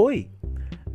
[0.00, 0.30] Oi!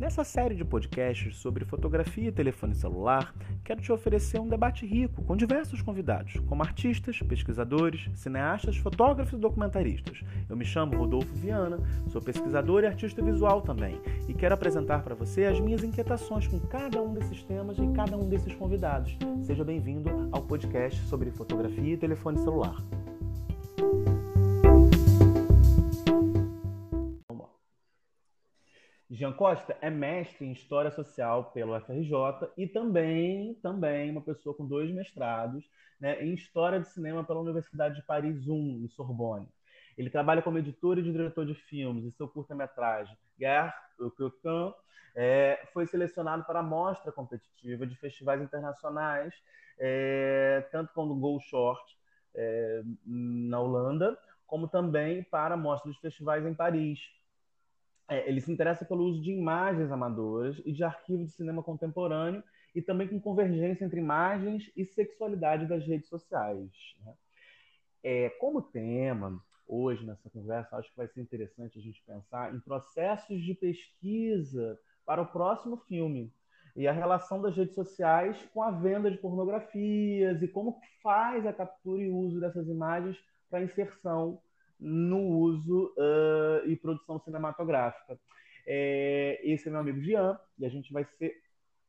[0.00, 5.22] Nessa série de podcasts sobre fotografia e telefone celular, quero te oferecer um debate rico
[5.24, 10.22] com diversos convidados, como artistas, pesquisadores, cineastas, fotógrafos e documentaristas.
[10.48, 15.14] Eu me chamo Rodolfo Viana, sou pesquisador e artista visual também, e quero apresentar para
[15.14, 19.18] você as minhas inquietações com cada um desses temas e cada um desses convidados.
[19.42, 22.82] Seja bem-vindo ao podcast sobre fotografia e telefone celular.
[29.14, 34.66] Jean Costa é mestre em História Social pelo FRJ e também, também uma pessoa com
[34.66, 35.64] dois mestrados
[36.00, 39.48] né, em História de Cinema pela Universidade de Paris 1, em Sorbonne.
[39.96, 44.74] Ele trabalha como editor e diretor de filmes e seu curta-metragem, Guerre au Coquin,
[45.14, 49.32] é, foi selecionado para a mostra competitiva de festivais internacionais,
[49.78, 51.96] é, tanto como Go Short,
[52.34, 56.98] é, na Holanda, como também para a mostra dos festivais em Paris,
[58.08, 62.42] é, ele se interessa pelo uso de imagens amadoras e de arquivo de cinema contemporâneo
[62.74, 66.70] e também com convergência entre imagens e sexualidade das redes sociais.
[67.04, 67.14] Né?
[68.02, 72.60] É, como tema, hoje nessa conversa, acho que vai ser interessante a gente pensar em
[72.60, 76.32] processos de pesquisa para o próximo filme
[76.76, 81.52] e a relação das redes sociais com a venda de pornografias e como faz a
[81.52, 83.16] captura e uso dessas imagens
[83.48, 84.40] para inserção
[84.78, 88.18] no uso uh, e produção cinematográfica.
[88.66, 91.34] É, esse é meu amigo Jean, e a gente vai ser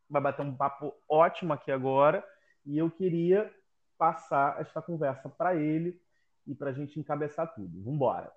[0.09, 2.23] vai bater um papo ótimo aqui agora,
[2.66, 3.52] e eu queria
[3.97, 6.00] passar esta conversa para ele
[6.45, 7.80] e para a gente encabeçar tudo.
[7.80, 8.31] Vamos embora.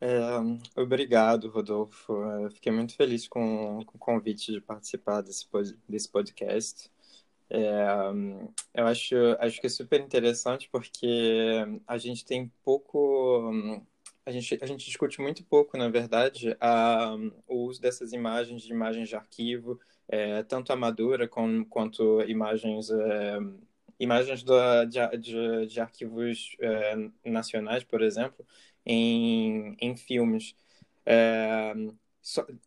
[0.00, 2.12] É, obrigado, Rodolfo.
[2.12, 5.46] Eu fiquei muito feliz com, com o convite de participar desse,
[5.88, 6.90] desse podcast.
[7.50, 7.84] É,
[8.74, 13.82] eu acho, acho que é super interessante porque a gente tem pouco.
[14.24, 17.16] A gente, a gente discute muito pouco, na verdade, a,
[17.48, 23.38] o uso dessas imagens, de imagens de arquivo, é, tanto amadora com, quanto imagens, é,
[23.98, 24.54] imagens do,
[24.86, 28.46] de, de, de arquivos é, nacionais, por exemplo,
[28.86, 30.54] em, em filmes.
[31.04, 31.74] É,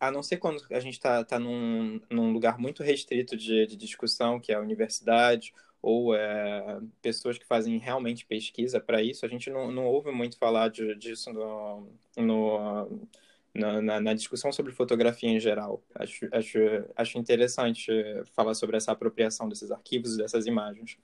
[0.00, 3.76] a não ser quando a gente está tá num, num lugar muito restrito de, de
[3.76, 9.28] discussão, que é a universidade, ou é, pessoas que fazem realmente pesquisa para isso, a
[9.28, 13.08] gente não, não ouve muito falar de, disso no, no,
[13.54, 15.82] na, na, na, discussão sobre fotografia em geral.
[15.94, 16.58] Acho, acho,
[16.96, 17.92] acho interessante
[18.34, 20.96] falar sobre essa apropriação desses arquivos e dessas imagens.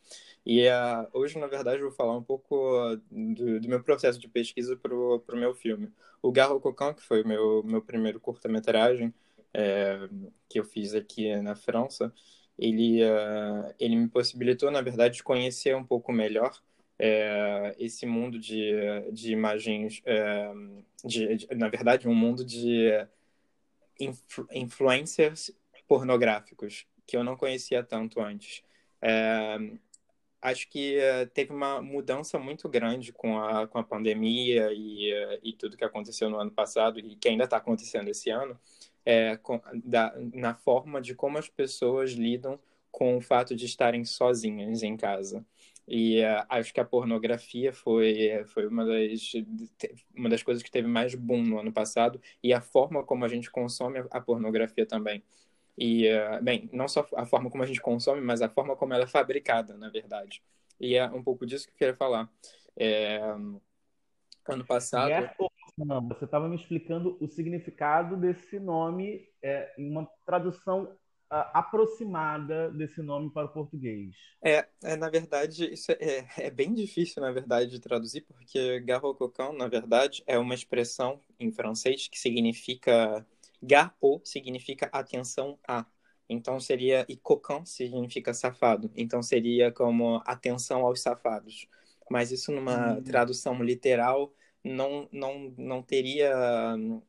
[0.45, 4.29] E uh, hoje, na verdade, eu vou falar um pouco do, do meu processo de
[4.29, 5.93] pesquisa para o meu filme.
[6.23, 9.15] O Garro Cocan, que foi o meu, meu primeiro curta-metragem
[9.53, 10.09] é,
[10.49, 12.13] que eu fiz aqui na França,
[12.59, 16.53] ele, uh, ele me possibilitou, na verdade, conhecer um pouco melhor
[16.99, 18.73] é, esse mundo de,
[19.11, 20.53] de imagens, é,
[21.03, 22.91] de, de, na verdade, um mundo de
[23.99, 25.51] influ influencers
[25.89, 28.63] pornográficos, que eu não conhecia tanto antes.
[29.01, 29.57] É,
[30.43, 30.99] acho que
[31.35, 35.13] teve uma mudança muito grande com a, com a pandemia e,
[35.43, 38.59] e tudo que aconteceu no ano passado e que ainda está acontecendo esse ano,
[39.05, 42.59] é, com, da, na forma de como as pessoas lidam
[42.91, 45.45] com o fato de estarem sozinhas em casa.
[45.87, 49.33] E uh, acho que a pornografia foi, foi uma, das,
[50.15, 53.29] uma das coisas que teve mais boom no ano passado, e a forma como a
[53.29, 55.23] gente consome a pornografia também.
[55.81, 58.93] E, uh, bem, não só a forma como a gente consome, mas a forma como
[58.93, 60.43] ela é fabricada, na verdade.
[60.79, 62.31] E é um pouco disso que eu queria falar.
[62.77, 65.31] É, ano passado.
[65.79, 70.95] Não, você estava me explicando o significado desse nome é, uma tradução
[71.31, 74.15] aproximada desse nome para o português.
[74.45, 79.53] É, é na verdade, isso é, é, bem difícil, na verdade, de traduzir, porque garrococão,
[79.53, 83.25] na verdade, é uma expressão em francês que significa
[83.63, 85.87] garro significa atenção a.
[86.29, 88.91] Então seria e cocan significa safado.
[88.97, 91.67] Então seria como atenção aos safados.
[92.09, 93.03] Mas isso numa hum.
[93.03, 94.33] tradução literal
[94.63, 96.33] não, não, não teria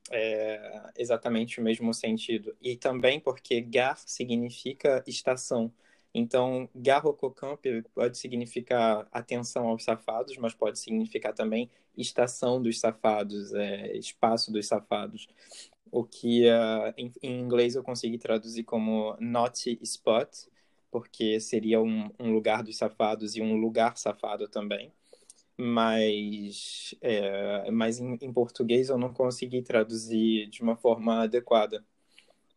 [0.09, 2.55] é, exatamente o mesmo sentido.
[2.61, 5.71] E também porque gar significa estação.
[6.13, 7.63] Então, garrococamp
[7.93, 14.67] pode significar atenção aos safados, mas pode significar também estação dos safados, é, espaço dos
[14.67, 15.27] safados.
[15.91, 20.29] O que uh, em, em, inglês eu consegui traduzir como naughty spot,
[20.89, 24.91] porque seria um, um lugar dos safados e um lugar safado também
[25.61, 31.85] mas, é, mas em, em, português eu não consegui traduzir de uma forma adequada.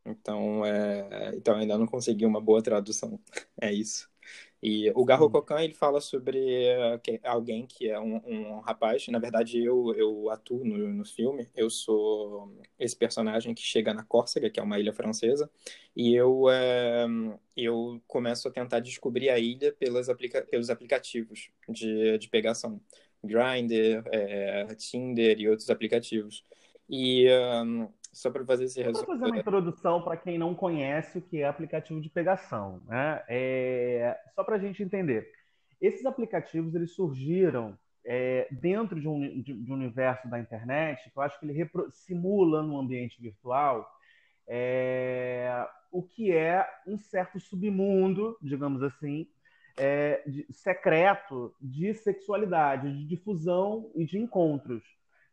[0.06, 3.20] Então, é, então ainda não consegui uma boa tradução.
[3.60, 4.10] É isso.
[4.66, 6.38] E o Garro Cocan, ele fala sobre
[7.02, 11.46] que, alguém que é um, um, rapaz, na verdade eu, eu atuo no, no filme,
[11.55, 15.50] eu sou esse personagem que chega na Córcega, que é uma ilha francesa,
[15.94, 22.17] e eu, uh, eu começo a tentar descobrir a ilha pelas aplica pelos aplicativos de,
[22.17, 22.81] de pegação.
[23.22, 26.43] Grindr, é, Tinder e outros aplicativos.
[26.88, 27.26] E
[27.64, 29.05] um, só para fazer esse resumo.
[29.05, 32.81] Vou fazer uma introdução para quem não conhece o que é aplicativo de pegação.
[32.87, 33.22] Né?
[33.28, 35.31] É, só para a gente entender.
[35.81, 37.76] Esses aplicativos eles surgiram
[38.06, 41.69] é, dentro de um, de, de um, universo da internet que eu acho que ele
[41.90, 43.87] simula no ambiente virtual
[44.46, 49.26] é, o que é um certo submundo, digamos assim,
[49.76, 54.82] é, de, secreto de sexualidade, de difusão e de encontros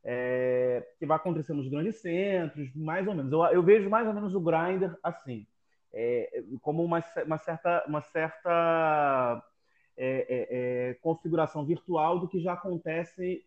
[0.03, 3.31] é, que vai acontecer nos grandes centros, mais ou menos.
[3.31, 5.45] Eu, eu vejo mais ou menos o Grindr assim,
[5.94, 9.44] é, como uma, uma certa, uma certa
[9.98, 10.48] é, é,
[10.89, 13.45] é, configuração virtual do que já acontece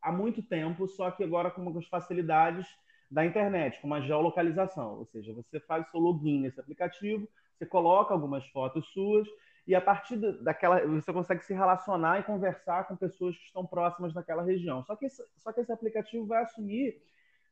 [0.00, 2.66] há muito tempo, só que agora com algumas facilidades
[3.10, 4.98] da internet, com uma geolocalização.
[4.98, 9.28] Ou seja, você faz seu login nesse aplicativo, você coloca algumas fotos suas
[9.66, 14.12] e a partir daquela você consegue se relacionar e conversar com pessoas que estão próximas
[14.12, 14.84] daquela região.
[14.84, 17.00] Só que esse, só que esse aplicativo vai assumir,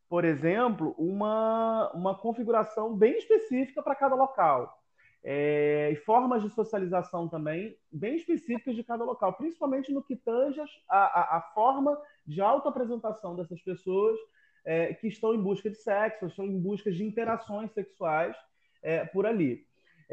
[0.09, 4.79] por exemplo, uma, uma configuração bem específica para cada local.
[5.25, 10.61] É, e formas de socialização também bem específicas de cada local, principalmente no que tange
[10.89, 14.19] a, a, a forma de autoapresentação dessas pessoas
[14.65, 18.37] é, que estão em busca de sexo, estão em busca de interações sexuais
[18.83, 19.65] é, por ali.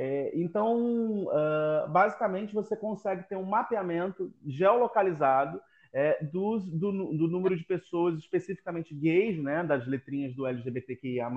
[0.01, 5.59] É, então, uh, basicamente, você consegue ter um mapeamento geolocalizado
[5.91, 11.29] é, do, do, do, número de pessoas especificamente gays, né, das letrinhas do LGBTQIA+,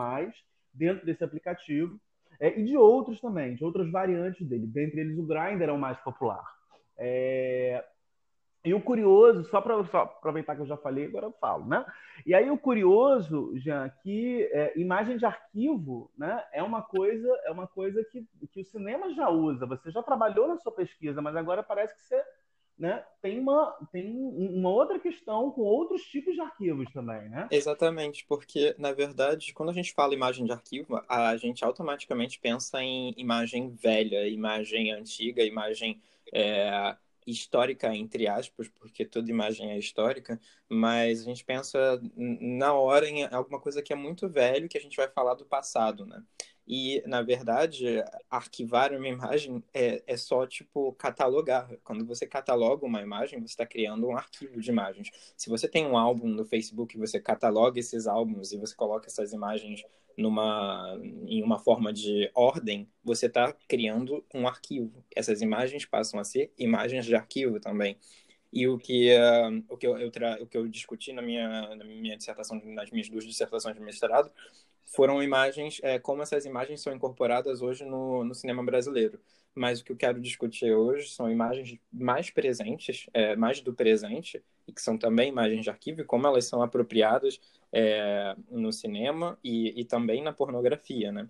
[0.72, 2.00] dentro desse aplicativo,
[2.38, 4.68] é, e de outros também, de outras variantes dele.
[4.68, 6.44] Dentre eles, o Grindr é o mais popular.
[6.96, 7.84] É,
[8.64, 11.84] e o curioso, só para aproveitar que eu já falei, agora eu falo, né?
[12.24, 17.50] E aí o curioso, Jean, que é, imagem de arquivo, né, é uma coisa, é
[17.50, 19.66] uma coisa que, que o cinema já usa.
[19.66, 22.22] Você já trabalhou na sua pesquisa, mas agora parece que você
[22.78, 27.48] né, tem, uma, tem uma outra questão com outros tipos de arquivos também, né?
[27.50, 32.80] Exatamente, porque, na verdade, quando a gente fala imagem de arquivo, a gente automaticamente pensa
[32.80, 36.00] em imagem velha, imagem antiga, imagem
[36.32, 43.08] é, histórica, entre aspas, porque toda imagem é histórica, mas a gente pensa na hora
[43.08, 46.22] em alguma coisa que é muito velho, que a gente vai falar do passado, né?
[46.66, 51.68] E, na verdade, arquivar uma imagem é, é só, tipo, catalogar.
[51.82, 55.10] Quando você cataloga uma imagem, você está criando um arquivo de imagens.
[55.36, 59.32] Se você tem um álbum no Facebook, você cataloga esses álbuns e você coloca essas
[59.32, 59.84] imagens
[60.16, 65.04] numa, em uma forma de ordem, você está criando um arquivo.
[65.14, 67.98] Essas imagens passam a ser imagens de arquivo também.
[68.52, 70.38] E o que, uh, o que, eu, eu tra...
[70.40, 74.30] o que eu discuti na minha, na minha dissertação, nas minhas duas dissertações de mestrado,
[74.84, 79.18] foram imagens, é, como essas imagens são incorporadas hoje no, no cinema brasileiro.
[79.54, 84.42] Mas o que eu quero discutir hoje são imagens mais presentes, é, mais do presente,
[84.66, 87.40] e que são também imagens de arquivo, e como elas são apropriadas
[87.72, 91.28] é, no cinema e, e também na pornografia, né?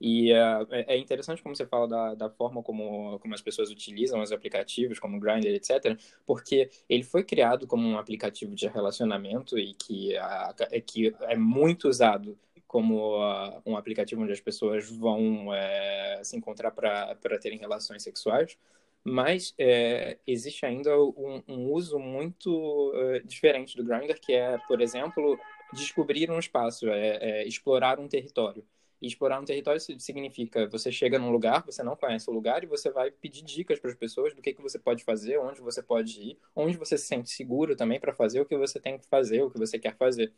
[0.00, 4.22] E uh, é interessante como você fala da, da forma como, como as pessoas utilizam
[4.22, 9.58] os aplicativos, como o Grindr, etc., porque ele foi criado como um aplicativo de relacionamento
[9.58, 12.38] e que, uh, que é muito usado
[12.68, 18.58] como uh, um aplicativo onde as pessoas vão é, se encontrar para terem relações sexuais,
[19.02, 24.82] mas é, existe ainda um, um uso muito uh, diferente do Grindr, que é, por
[24.82, 25.38] exemplo,
[25.72, 28.62] descobrir um espaço, é, é, explorar um território.
[29.00, 32.66] E explorar um território significa você chega num lugar, você não conhece o lugar e
[32.66, 35.80] você vai pedir dicas para as pessoas do que, que você pode fazer, onde você
[35.80, 39.06] pode ir, onde você se sente seguro também para fazer o que você tem que
[39.06, 40.32] fazer, o que você quer fazer.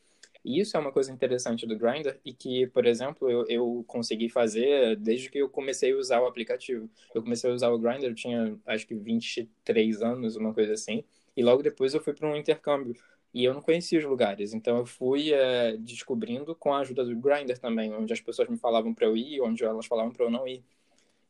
[0.45, 4.29] E isso é uma coisa interessante do Grindr e que, por exemplo, eu, eu consegui
[4.31, 6.89] fazer desde que eu comecei a usar o aplicativo.
[7.15, 11.05] Eu comecei a usar o Grindr, eu tinha acho que 23 anos, uma coisa assim,
[11.37, 12.95] e logo depois eu fui para um intercâmbio.
[13.33, 17.15] E eu não conhecia os lugares, então eu fui é, descobrindo com a ajuda do
[17.17, 20.31] Grindr também, onde as pessoas me falavam para eu ir, onde elas falavam para eu
[20.31, 20.65] não ir.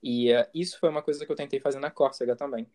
[0.02, 2.66] E é, isso foi uma coisa que eu tentei fazer na Córcega também.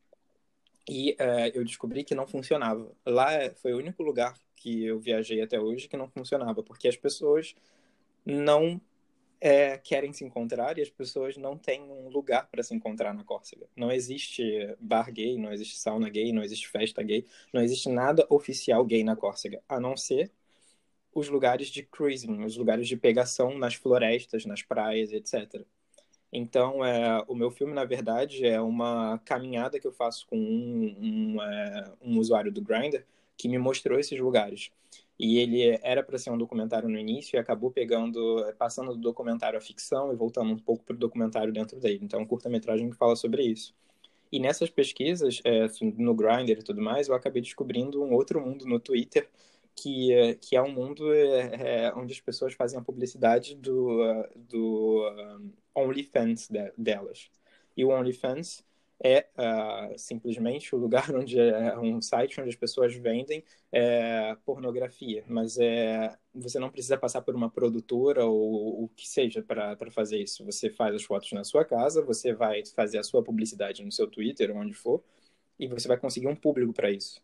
[0.88, 2.92] E é, eu descobri que não funcionava.
[3.06, 6.98] Lá foi o único lugar que eu viajei até hoje que não funcionava, porque as
[6.98, 7.56] pessoas
[8.25, 8.82] não
[9.39, 13.24] é, querem se encontrar e as pessoas não têm um lugar para se encontrar na
[13.24, 13.68] Córcega.
[13.75, 14.44] Não existe
[14.80, 19.04] bar gay, não existe sauna gay, não existe festa gay, não existe nada oficial gay
[19.04, 20.32] na Córcega, a não ser
[21.13, 25.65] os lugares de cruising, os lugares de pegação nas florestas, nas praias, etc.
[26.32, 30.96] Então, é, o meu filme, na verdade, é uma caminhada que eu faço com um,
[31.00, 33.03] um, é, um usuário do Grindr
[33.38, 34.72] que me mostrou esses lugares.
[35.17, 39.58] E ele era para ser um documentário no início e acabou pegando, passando do documentário
[39.58, 42.00] à ficção e voltando um pouco para o documentário dentro dele.
[42.01, 43.74] Então, é um curta-metragem que fala sobre isso.
[44.32, 45.67] E nessas pesquisas, é,
[45.98, 49.29] no Grindr e tudo mais, eu acabei descobrindo um outro mundo no Twitter,
[49.75, 54.00] que, que é um mundo é, é, onde as pessoas fazem a publicidade do,
[54.36, 55.03] do
[55.75, 57.29] OnlyFans de, delas.
[57.75, 58.63] E o OnlyFans
[59.03, 65.24] é uh, simplesmente o lugar onde é um site onde as pessoas vendem é, pornografia,
[65.27, 70.20] mas é, você não precisa passar por uma produtora ou o que seja para fazer
[70.22, 70.46] isso.
[70.46, 74.08] Você faz as fotos na sua casa, você vai fazer a sua publicidade no seu
[74.08, 75.03] Twitter, onde for,
[75.60, 77.22] e você vai conseguir um público para isso.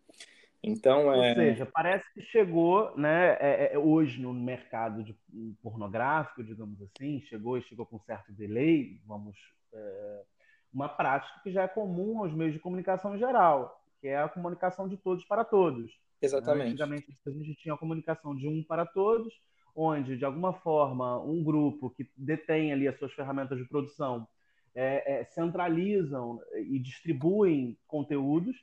[0.63, 1.29] Então, é...
[1.29, 5.15] Ou seja, parece que chegou, né, é, é, hoje no mercado de
[5.61, 9.35] pornográfico, digamos assim, chegou e chegou com certo delay, vamos
[9.73, 10.23] é,
[10.71, 14.29] uma prática que já é comum aos meios de comunicação em geral, que é a
[14.29, 15.85] comunicação de todos para todos.
[15.85, 15.89] Né?
[16.21, 16.69] Exatamente.
[16.69, 19.33] Antigamente a gente tinha a comunicação de um para todos,
[19.75, 24.27] onde de alguma forma um grupo que detém ali as suas ferramentas de produção
[24.75, 28.55] é, é, centralizam e distribuem conteúdos.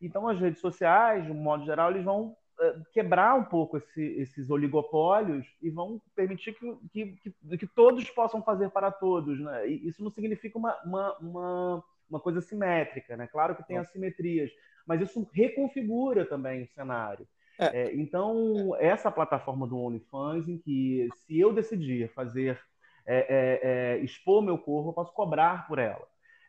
[0.00, 4.02] Então as redes sociais, de um modo geral, eles vão eh, quebrar um pouco esse,
[4.20, 9.40] esses oligopólios e vão permitir que, que, que, todos possam fazer para todos.
[9.40, 9.68] Né?
[9.68, 13.26] E isso não significa uma, uma, uma, uma coisa simétrica, né?
[13.26, 14.52] Claro que tem assimetrias,
[14.86, 17.26] mas isso reconfigura também o cenário.
[17.58, 17.82] É.
[17.82, 22.60] É, então, essa plataforma do OnlyFans, em que se eu decidir fazer,
[23.06, 26.06] é, é, é expor meu corpo, eu posso cobrar por ela.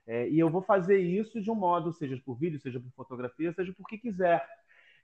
[0.08, 3.52] É, e eu vou fazer isso de um modo, seja por vídeo, seja por fotografia,
[3.54, 4.46] seja por que quiser.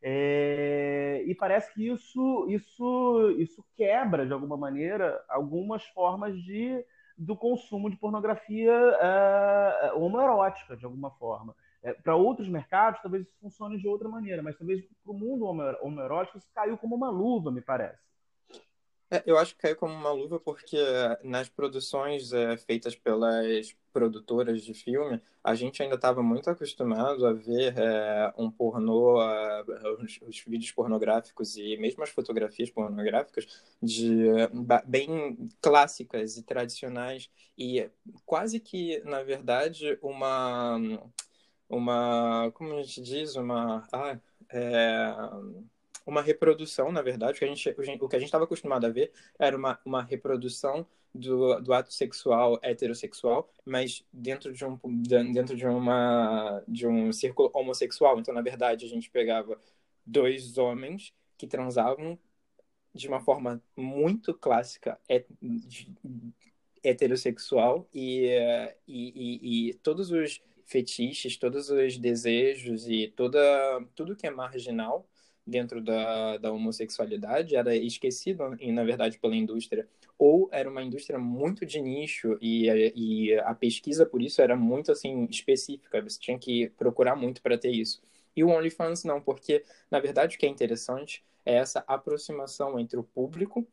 [0.04, 6.84] É, e parece que isso, isso, isso quebra, de alguma maneira, algumas formas de,
[7.18, 11.56] do consumo de pornografia uh, homoerótica, de alguma forma.
[11.84, 15.46] É, para outros mercados, talvez isso funcione de outra maneira, mas talvez para o mundo
[15.46, 18.11] homoerótico isso caiu como uma luva, me parece.
[19.12, 20.78] É, eu acho que caiu como uma luva porque
[21.22, 27.34] nas produções é, feitas pelas produtoras de filme, a gente ainda estava muito acostumado a
[27.34, 29.20] ver é, um pornô,
[30.02, 33.46] os, os, vídeos pornográficos e mesmo as fotografias pornográficas
[33.84, 34.30] de
[34.86, 37.30] bem clássicas e tradicionais.
[37.58, 37.90] E
[38.26, 40.80] quase que, na verdade, uma
[41.70, 44.18] uma como a gente diz, uma ah,
[44.50, 45.14] é,
[46.06, 48.90] uma reprodução, na verdade, o que a gente o que a gente estava acostumado a
[48.90, 54.80] ver era uma, uma reprodução do, do ato sexual heterossexual, mas dentro de um
[55.34, 58.20] dentro de uma de um círculo homossexual.
[58.20, 59.60] Então, na verdade, a gente pegava
[60.06, 62.18] dois homens que transavam
[62.94, 65.00] de uma forma muito clássica
[66.84, 68.28] heterossexual e,
[68.88, 73.40] e, e, e todos os fetiches, todos os desejos e toda
[73.96, 75.08] tudo que é marginal
[75.46, 79.88] dentro da, da homossexualidade era esquecido, na verdade, pela indústria.
[80.18, 84.92] Ou era uma indústria muito de nicho e, e a pesquisa, por isso, era muito
[84.92, 86.02] assim específica.
[86.02, 88.02] Você tinha que procurar muito para ter isso.
[88.36, 92.98] E o OnlyFans não, porque, na verdade, o que é interessante é essa aproximação entre
[92.98, 93.68] o público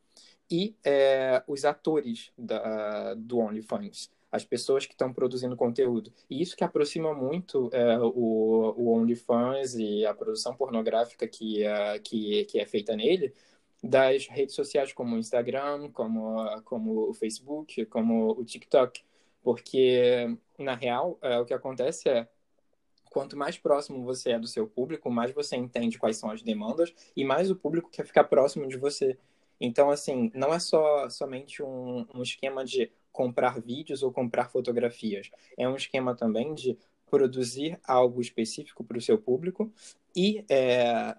[0.51, 6.13] e é, os atores da, do OnlyFans as pessoas que estão produzindo conteúdo.
[6.29, 11.99] E isso que aproxima muito é, o, o OnlyFans e a produção pornográfica que, é,
[11.99, 13.33] que, que é feita nele
[13.81, 19.01] das redes sociais como o Instagram, como, como o Facebook, como o TikTok.
[19.41, 22.27] Porque, na real, é, o que acontece é
[23.09, 26.93] quanto mais próximo você é do seu público, mais você entende quais são as demandas
[27.15, 29.17] e mais o público quer ficar próximo de você.
[29.59, 35.29] Então, assim, não é só somente um, um esquema de comprar vídeos ou comprar fotografias.
[35.57, 36.77] É um esquema também de
[37.09, 39.71] produzir algo específico para o seu público
[40.15, 41.15] e é,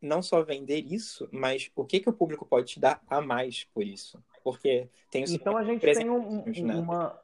[0.00, 3.64] não só vender isso, mas o que, que o público pode te dar a mais
[3.64, 4.22] por isso.
[4.42, 6.74] Porque tem Então a gente tem um, né?
[6.74, 7.18] uma.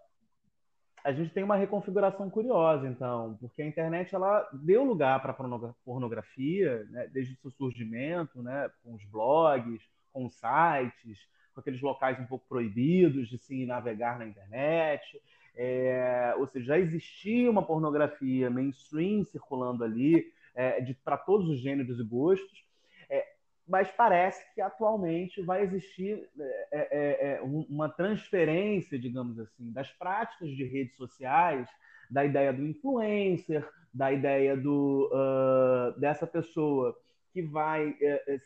[1.03, 5.75] A gente tem uma reconfiguração curiosa, então, porque a internet ela deu lugar para a
[5.83, 9.81] pornografia, né, desde o seu surgimento, né, com os blogs,
[10.13, 11.19] com os sites,
[11.61, 15.21] aqueles locais um pouco proibidos de se navegar na internet.
[15.57, 21.99] É, ou seja, já existia uma pornografia mainstream circulando ali, é, para todos os gêneros
[21.99, 22.65] e gostos,
[23.09, 23.27] é,
[23.67, 30.51] mas parece que atualmente vai existir é, é, é, uma transferência, digamos assim, das práticas
[30.51, 31.69] de redes sociais,
[32.11, 36.97] da ideia do influencer, da ideia do, uh, dessa pessoa
[37.33, 37.97] que vai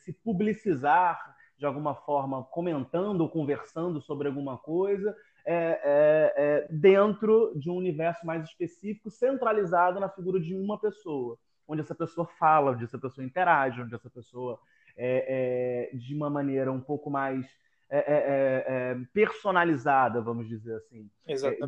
[0.05, 5.15] se publicizar de alguma forma comentando ou conversando sobre alguma coisa,
[5.47, 11.39] é, é, é, dentro de um universo mais específico, centralizado na figura de uma pessoa,
[11.69, 14.59] onde essa pessoa fala, onde essa pessoa interage, onde essa pessoa,
[14.97, 17.47] é, é, de uma maneira um pouco mais
[17.91, 21.09] é, personalizada, vamos dizer assim.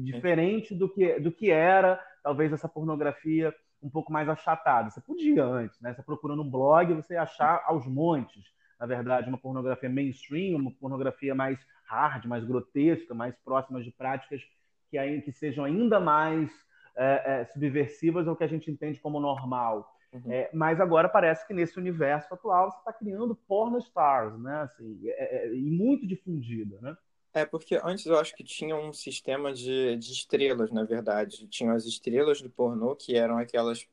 [0.00, 4.90] diferente do que, do que era, talvez, essa pornografia um pouco mais achatada.
[4.90, 5.94] Você podia antes, né?
[5.94, 8.42] Você procurando um blog, você ia achar aos montes,
[8.78, 14.42] na verdade, uma pornografia mainstream, uma pornografia mais hard, mais grotesca, mais próximas de práticas
[14.90, 16.50] que, que sejam ainda mais
[16.96, 19.92] é, é, subversivas ao que a gente entende como normal.
[20.12, 20.32] Uhum.
[20.32, 24.62] É, mas agora parece que nesse universo atual você está criando porno stars, né?
[24.62, 26.96] Assim, é, é, e muito difundida, né?
[27.34, 31.46] É, porque antes eu acho que tinha um sistema de, de estrelas, na verdade.
[31.48, 33.86] Tinham as estrelas do pornô, que eram aquelas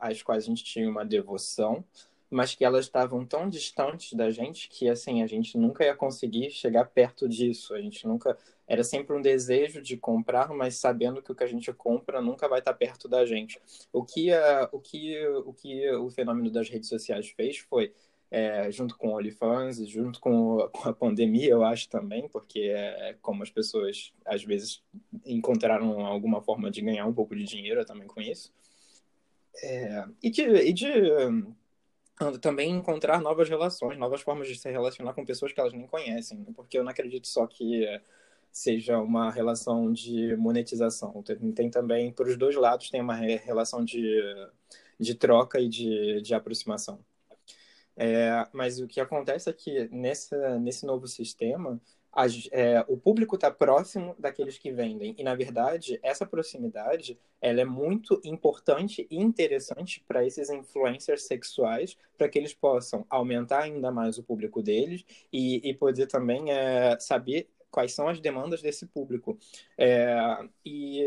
[0.00, 1.84] às quais a gente tinha uma devoção,
[2.30, 6.50] mas que elas estavam tão distantes da gente que assim a gente nunca ia conseguir
[6.50, 7.74] chegar perto disso.
[7.74, 11.48] A gente nunca era sempre um desejo de comprar, mas sabendo que o que a
[11.48, 13.60] gente compra nunca vai estar perto da gente.
[13.92, 17.92] O que a, o que o que o fenômeno das redes sociais fez foi
[18.30, 23.16] é, junto com o OnlyFans, junto com, com, a pandemia, eu acho também, porque é
[23.22, 24.82] como as pessoas às vezes
[25.24, 28.52] encontraram alguma forma de ganhar um pouco de dinheiro também com isso.
[29.62, 30.90] É, e de, e de
[32.40, 36.42] também encontrar novas relações, novas formas de se relacionar com pessoas que elas nem conhecem,
[36.54, 37.86] porque eu não acredito só que
[38.50, 41.22] seja uma relação de monetização.
[41.22, 44.22] Tem, tem também, por os dois lados, tem uma relação de,
[44.98, 46.98] de troca e de, de aproximação.
[47.96, 51.80] É, mas o que acontece é que nesse, nesse novo sistema,
[52.50, 55.14] é, o público está próximo daqueles que vendem.
[55.18, 61.96] E, na verdade, essa proximidade ela é muito importante e interessante para esses influencers sexuais,
[62.16, 66.98] para que eles possam aumentar ainda mais o público deles e, e poder também é,
[66.98, 69.38] saber quais são as demandas desse público.
[69.76, 70.16] É,
[70.64, 71.06] e,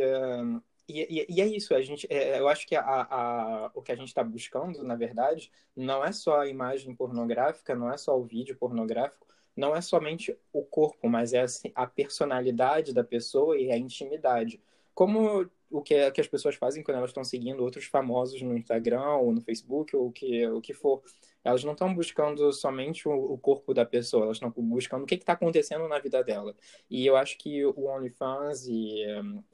[0.87, 3.95] e, e, é isso, a gente, é, eu acho que a, a, o que a
[3.95, 8.23] gente está buscando, na verdade, não é só a imagem pornográfica, não é só o
[8.23, 9.27] vídeo pornográfico,
[9.59, 14.59] não é somente o corpo, mas é assim, a personalidade da pessoa e a intimidade.
[14.95, 18.57] Como o que, é, que as pessoas fazem quando elas estão seguindo outros famosos no
[18.57, 21.01] Instagram ou no Facebook ou o que, o que for.
[21.43, 25.15] Elas não estão buscando somente o, o, corpo da pessoa, elas estão buscando o que
[25.15, 26.53] está acontecendo na vida dela.
[26.89, 29.05] E eu acho que o OnlyFans e,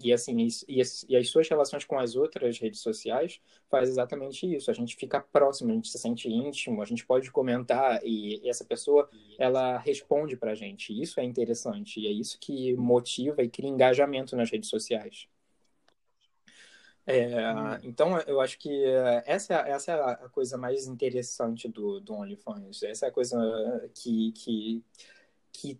[0.03, 4.71] e, assim, e, e, as suas relações com as outras redes sociais faz exatamente isso.
[4.71, 8.49] A gente fica próximo, a gente se sente íntimo, a gente pode comentar e, e
[8.49, 10.99] essa pessoa ela responde para a gente.
[10.99, 15.27] Isso é interessante e é isso que motiva e cria engajamento nas redes sociais.
[17.07, 17.79] É, hum.
[17.83, 18.83] Então, eu acho que
[19.25, 22.81] essa, é, essa é a coisa mais interessante do, do OnlyFans.
[22.83, 23.37] Essa é a coisa
[23.93, 24.83] que, que,
[25.51, 25.79] que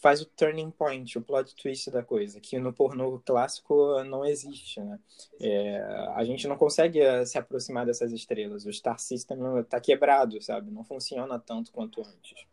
[0.00, 4.80] faz o turning point, o plot twist da coisa, que no pornô clássico não existe,
[4.80, 4.98] né?
[5.38, 5.78] É,
[6.14, 8.64] a gente não consegue se aproximar dessas estrelas.
[8.64, 10.70] O Star System está quebrado, sabe?
[10.70, 12.46] Não funciona tanto quanto antes.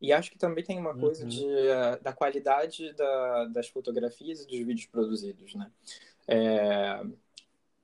[0.00, 1.28] E acho que também tem uma coisa uhum.
[1.28, 1.44] de,
[2.00, 5.70] da qualidade da, das fotografias e dos vídeos produzidos, né?
[6.28, 7.02] É,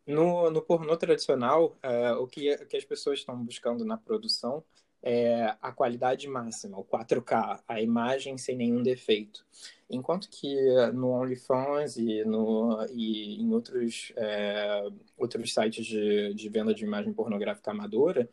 [0.07, 4.63] no, no pornô tradicional, é, o, que, o que as pessoas estão buscando na produção
[5.03, 9.45] é a qualidade máxima, o 4K, a imagem sem nenhum defeito.
[9.89, 10.57] Enquanto que
[10.95, 14.83] no OnlyFans e, no, e em outros, é,
[15.17, 18.29] outros sites de, de venda de imagem pornográfica amadora,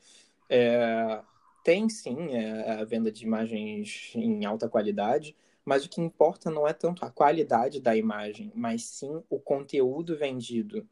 [0.49, 1.21] é,
[1.63, 6.67] tem sim é, a venda de imagens em alta qualidade, mas o que importa não
[6.67, 10.87] é tanto a qualidade da imagem, mas sim o conteúdo vendido.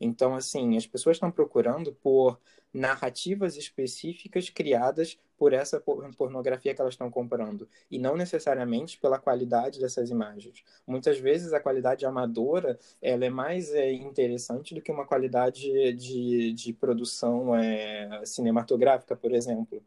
[0.00, 2.38] Então, assim, as pessoas estão procurando por
[2.72, 5.80] narrativas específicas criadas por essa
[6.16, 10.64] pornografia que elas estão comprando e não necessariamente pela qualidade dessas imagens.
[10.84, 16.52] Muitas vezes a qualidade amadora ela é mais é, interessante do que uma qualidade de,
[16.52, 19.80] de produção é, cinematográfica, por exemplo.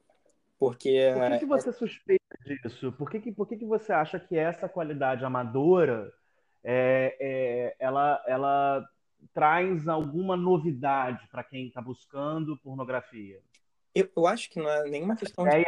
[0.58, 2.16] Porque por que, que você suspeita
[2.48, 2.92] disso?
[2.94, 6.12] Por que, que, por que, que você acha que essa qualidade amadora
[6.64, 8.88] é, é, ela, ela
[9.34, 13.40] traz alguma novidade para quem está buscando pornografia?
[13.94, 15.66] Eu, eu, acho que não é nenhuma questão de...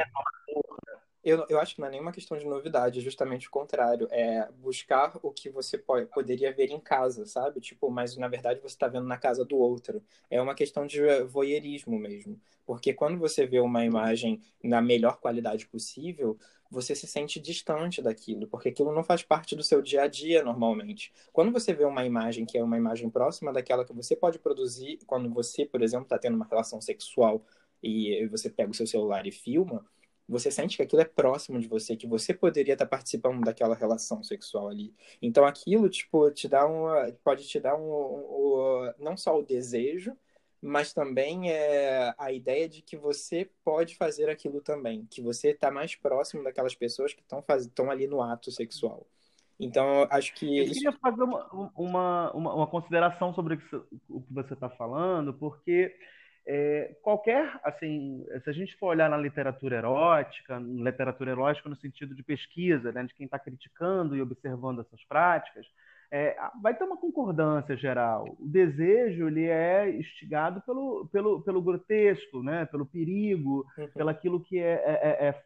[1.21, 4.08] Eu, eu acho que não é nenhuma questão de novidade, é justamente o contrário.
[4.10, 7.60] É buscar o que você pode, poderia ver em casa, sabe?
[7.60, 10.01] Tipo, mas na verdade você está vendo na casa do outro.
[10.29, 12.39] É uma questão de voyeurismo mesmo.
[12.65, 16.38] Porque quando você vê uma imagem na melhor qualidade possível,
[16.69, 20.43] você se sente distante daquilo, porque aquilo não faz parte do seu dia a dia
[20.43, 21.12] normalmente.
[21.34, 24.99] Quando você vê uma imagem que é uma imagem próxima daquela que você pode produzir,
[25.08, 27.43] quando você, por exemplo, está tendo uma relação sexual
[27.82, 29.84] e você pega o seu celular e filma,
[30.30, 34.24] Você sente que aquilo é próximo de você, que você poderia estar participando daquela relação
[34.24, 34.94] sexual ali.
[35.22, 39.44] Então aquilo, tipo, te dá uma, pode te dar um, um, um não só o
[39.44, 40.15] desejo,
[40.62, 45.72] mas também é a ideia de que você pode fazer aquilo também, que você está
[45.72, 49.08] mais próximo daquelas pessoas que estão ali no ato sexual.
[49.60, 50.60] Então, acho que.
[50.60, 53.56] Eu queria fazer uma, uma, uma, uma, consideração sobre
[54.08, 55.94] o que você está falando, porque
[56.51, 62.15] é, qualquer, assim, se a gente for olhar na literatura erótica, literatura erótica no sentido
[62.15, 65.67] de pesquisa, né, de quem está criticando e observando essas práticas,
[66.12, 68.35] é, vai ter uma concordância geral.
[68.39, 72.65] O desejo ele é instigado pelo, pelo, pelo grotesco, né?
[72.65, 73.88] pelo perigo, uhum.
[73.89, 75.43] pelo aquilo que é, é, é, é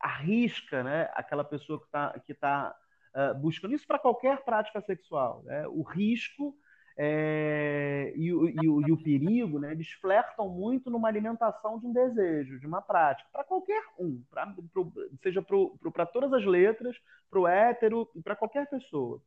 [0.00, 1.10] arrisca né?
[1.12, 2.74] aquela pessoa que está que tá,
[3.14, 3.74] uh, buscando.
[3.74, 5.42] Isso para qualquer prática sexual.
[5.44, 5.68] Né?
[5.68, 6.56] O risco
[6.98, 11.86] é, e, o, e, o, e, o, perigo, né, eles flertam muito numa alimentação de
[11.86, 14.90] um desejo, de uma prática, para qualquer um, pra, pro,
[15.22, 15.44] seja
[15.92, 16.96] para todas as letras,
[17.30, 19.20] para o hétero e para qualquer pessoa.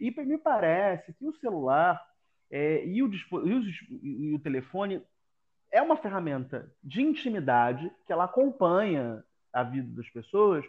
[0.00, 2.04] E me parece que o celular
[2.50, 5.00] é, e, o, e, e o telefone
[5.70, 10.64] é uma ferramenta de intimidade que ela acompanha a vida das pessoas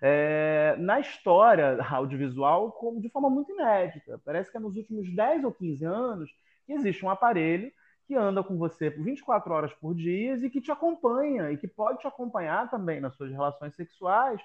[0.00, 4.20] é, na história audiovisual como de forma muito inédita.
[4.24, 6.30] Parece que é nos últimos 10 ou 15 anos
[6.66, 7.70] que existe um aparelho
[8.06, 11.66] que anda com você por 24 horas por dia e que te acompanha e que
[11.66, 14.40] pode te acompanhar também nas suas relações sexuais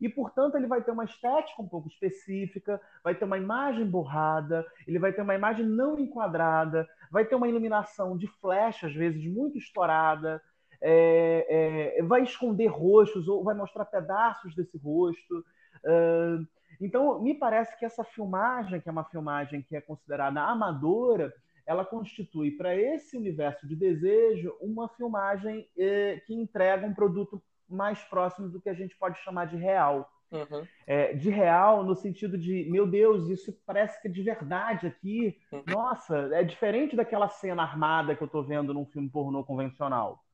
[0.00, 4.64] e, portanto, ele vai ter uma estética um pouco específica, vai ter uma imagem borrada,
[4.86, 9.24] ele vai ter uma imagem não enquadrada, vai ter uma iluminação de flash, às vezes,
[9.26, 10.40] muito estourada,
[10.80, 15.44] é, é, vai esconder rostos ou vai mostrar pedaços desse rosto.
[15.84, 16.46] Uh,
[16.80, 21.32] então, me parece que essa filmagem, que é uma filmagem que é considerada amadora,
[21.66, 28.02] ela constitui para esse universo de desejo uma filmagem eh, que entrega um produto mais
[28.04, 30.10] próximos do que a gente pode chamar de real.
[30.30, 30.66] Uhum.
[30.86, 35.36] É, de real no sentido de, meu Deus, isso parece que é de verdade aqui.
[35.52, 35.62] Uhum.
[35.66, 40.24] Nossa, é diferente daquela cena armada que eu estou vendo num filme pornô convencional.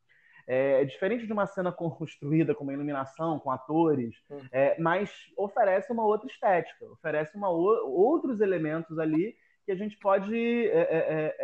[0.47, 4.41] É, é, diferente de uma cena construída com uma iluminação, com atores, uhum.
[4.53, 10.37] é, mas oferece uma outra estética, oferece uma, outros elementos ali que a gente pode
[10.37, 11.37] é, é,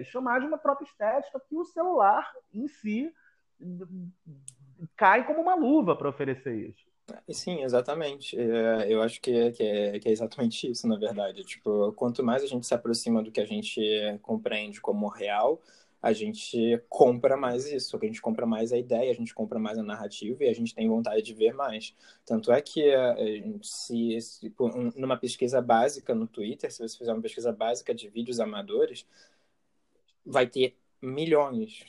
[0.00, 3.12] é, chamar de uma própria estética que o celular em si
[4.96, 6.84] cai como uma luva para oferecer isso.
[7.30, 8.36] Sim, exatamente.
[8.36, 11.44] É, eu acho que é, que, é, que é exatamente isso, na verdade.
[11.44, 13.80] Tipo, quanto mais a gente se aproxima do que a gente
[14.22, 15.62] compreende como real,
[16.02, 19.78] a gente compra mais isso, a gente compra mais a ideia, a gente compra mais
[19.78, 21.94] a narrativa e a gente tem vontade de ver mais.
[22.24, 24.54] Tanto é que é, se, se
[24.94, 29.06] numa pesquisa básica no Twitter, se você fizer uma pesquisa básica de vídeos amadores,
[30.24, 31.84] vai ter milhões,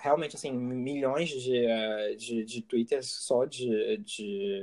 [0.00, 4.62] realmente assim, milhões de, de, de twitters só de, de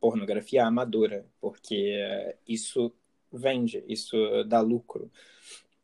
[0.00, 1.96] pornografia amadora, porque
[2.46, 2.92] isso
[3.32, 5.10] vende, isso dá lucro.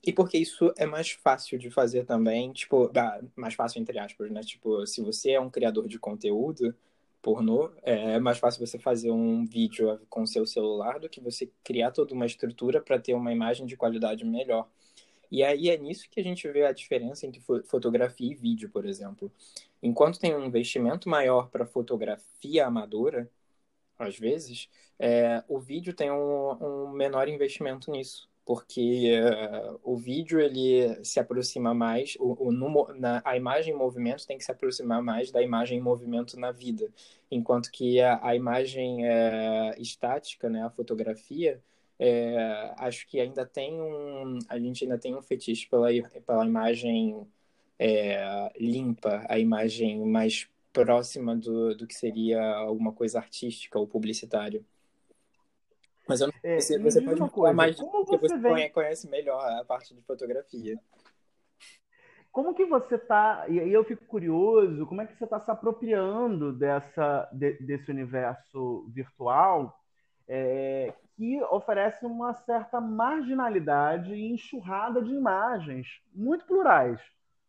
[0.07, 2.90] E porque isso é mais fácil de fazer também, tipo,
[3.35, 4.43] mais fácil entre aspas, né?
[4.43, 6.75] Tipo, se você é um criador de conteúdo
[7.23, 11.90] pornô, é mais fácil você fazer um vídeo com seu celular do que você criar
[11.90, 14.69] toda uma estrutura para ter uma imagem de qualidade melhor.
[15.31, 18.85] E aí é nisso que a gente vê a diferença entre fotografia e vídeo, por
[18.85, 19.33] exemplo.
[19.83, 23.31] Enquanto tem um investimento maior para fotografia amadora,
[23.99, 30.38] às vezes, é, o vídeo tem um, um, menor investimento nisso, porque uh, o vídeo
[30.38, 34.52] ele se aproxima mais, o, o no, na, a imagem em movimento tem que se
[34.52, 36.88] aproximar mais da imagem em movimento na vida,
[37.30, 41.62] enquanto que a, a imagem é, estática, né, a fotografia,
[41.98, 44.38] é, acho que ainda tem um.
[44.48, 45.88] A gente ainda tem um fetiche pela,
[46.26, 47.26] pela imagem
[47.78, 54.62] é, limpa, a imagem mais próxima do, do que seria alguma coisa artística ou publicitária.
[56.07, 59.40] Mas eu não é, você, você pode falar coisa, mais porque você, você conhece melhor
[59.40, 60.79] a parte de fotografia.
[62.31, 65.51] Como que você está, e aí eu fico curioso, como é que você está se
[65.51, 69.81] apropriando dessa, de, desse universo virtual
[70.27, 77.01] é, que oferece uma certa marginalidade e enxurrada de imagens muito plurais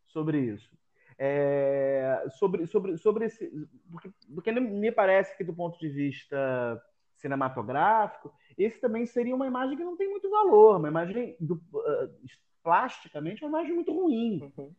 [0.06, 0.70] sobre isso.
[1.18, 3.50] É, sobre, sobre, sobre esse.
[3.89, 6.82] Porque, porque me parece que, do ponto de vista
[7.15, 12.10] cinematográfico, esse também seria uma imagem que não tem muito valor, uma imagem do, uh,
[12.63, 14.51] plasticamente uma imagem muito ruim.
[14.58, 14.73] Uhum.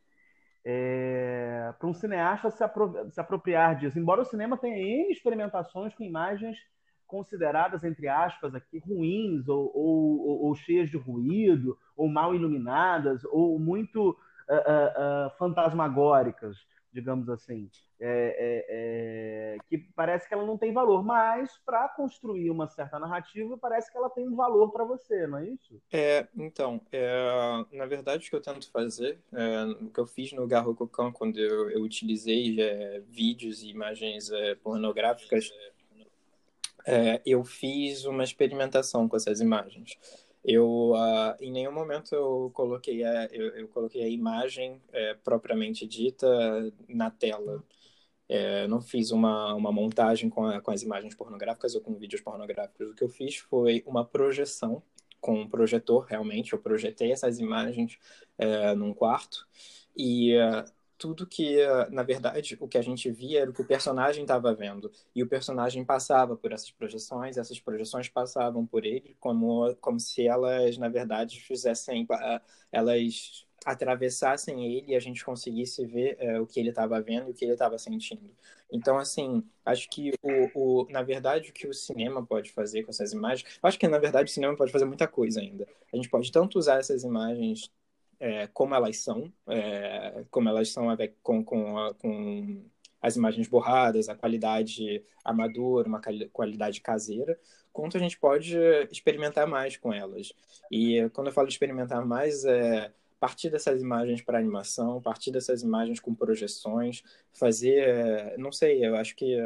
[0.68, 3.99] É, para um cineasta se, apro se apropriar disso.
[3.99, 6.59] Embora o cinema tenha N experimentações com imagens
[7.07, 13.61] consideradas, entre aspas, aqui, ruins ou, ou, ou, cheias de ruído, ou mal iluminadas, ou
[13.61, 16.57] muito uh, uh, uh, fantasmagóricas,
[16.97, 22.51] digamos assim, é, é, é, que parece que ela não tem valor, mas para construir
[22.51, 25.79] uma certa narrativa parece que ela tem um valor para você, não é isso?
[25.93, 30.33] É, então, é, na verdade o que eu tento fazer, é, o que eu fiz
[30.33, 34.31] no Garro Cocão quando eu, eu utilizei é, vídeos e imagens
[34.63, 35.53] pornográficas,
[37.25, 39.99] eu fiz uma experimentação com essas imagens.
[40.49, 45.85] Eu, uh, em nenhum momento eu coloquei a, eu, eu coloquei a imagem é, propriamente
[45.89, 46.29] dita
[46.89, 47.65] na tela.
[48.29, 52.21] É, não fiz uma, uma montagem com, a, com as imagens pornográficas ou com vídeos
[52.23, 52.91] pornográficos.
[52.91, 54.83] O que eu fiz foi uma projeção
[55.21, 56.53] com um projetor, realmente.
[56.53, 57.99] Eu projetei essas imagens
[58.39, 59.49] é, num quarto
[59.97, 60.65] e uh,
[60.99, 61.59] tudo que,
[61.91, 64.91] na verdade, o que a gente via era o que o personagem estava vendo.
[65.15, 70.27] E o personagem passava por essas projeções, essas projeções passavam por ele, como, como se
[70.27, 72.07] elas, na verdade, fizessem.
[72.73, 77.31] Elas atravessassem ele e a gente conseguisse ver é, o que ele estava vendo e
[77.33, 78.31] o que ele estava sentindo.
[78.71, 82.91] Então, assim, acho que, o, o, na verdade, o que o cinema pode fazer com
[82.91, 83.59] essas imagens.
[83.61, 85.67] Acho que, na verdade, o cinema pode fazer muita coisa ainda.
[85.93, 87.71] A gente pode tanto usar essas imagens
[88.18, 90.87] é, como elas são, é, como elas são
[91.22, 92.64] com, com, com
[93.00, 96.00] as imagens borradas, a qualidade amadora, uma
[96.33, 97.38] qualidade caseira,
[97.72, 98.57] quanto a gente pode
[98.90, 100.33] experimentar mais com elas.
[100.70, 106.00] E quando eu falo experimentar mais, é partir dessas imagens para animação, partir dessas imagens
[106.00, 107.02] com projeções,
[107.33, 109.37] fazer, não sei, eu acho que,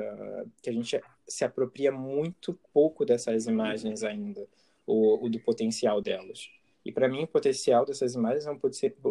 [0.62, 4.46] que a gente se apropria muito pouco dessas imagens ainda,
[4.86, 6.50] o, o do potencial delas.
[6.84, 8.58] E para mim, o potencial dessas imagens é um,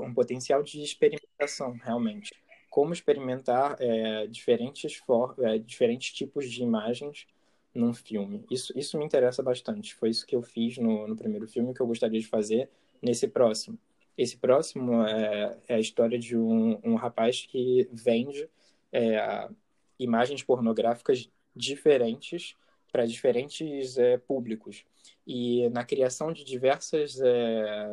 [0.03, 2.33] um potencial de experimentação, realmente.
[2.69, 5.01] Como experimentar é, diferentes,
[5.39, 7.27] é, diferentes tipos de imagens
[7.73, 8.43] num filme.
[8.49, 9.93] Isso, isso me interessa bastante.
[9.95, 12.69] Foi isso que eu fiz no, no primeiro filme que eu gostaria de fazer
[13.01, 13.77] nesse próximo.
[14.17, 18.49] Esse próximo é, é a história de um, um rapaz que vende
[18.91, 19.49] é,
[19.97, 22.55] imagens pornográficas diferentes
[22.91, 24.83] para diferentes é, públicos
[25.31, 27.91] e na criação de diversas é,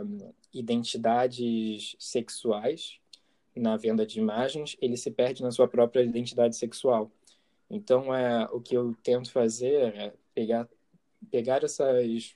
[0.54, 2.98] identidades sexuais
[3.54, 7.12] na venda de imagens, ele se perde na sua própria identidade sexual.
[7.68, 10.66] Então, é, o que eu tento fazer é pegar,
[11.30, 12.34] pegar essas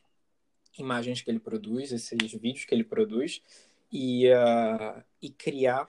[0.78, 3.42] imagens que ele produz, esses vídeos que ele produz,
[3.90, 5.88] e, uh, e criar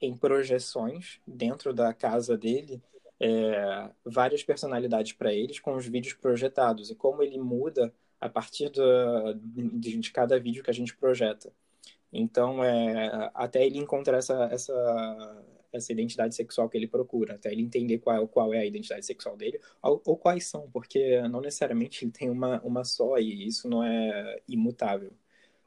[0.00, 2.82] em projeções dentro da casa dele
[3.20, 8.68] é, várias personalidades para eles com os vídeos projetados e como ele muda a partir
[8.70, 11.52] do, de, de, cada vídeo que a gente projeta.
[12.12, 17.62] Então, é, até ele encontrar essa, essa, essa identidade sexual que ele procura, até ele
[17.62, 22.04] entender qual, qual é a identidade sexual dele, ou, ou, quais são, porque não necessariamente
[22.04, 25.12] ele tem uma, uma só e isso não é imutável.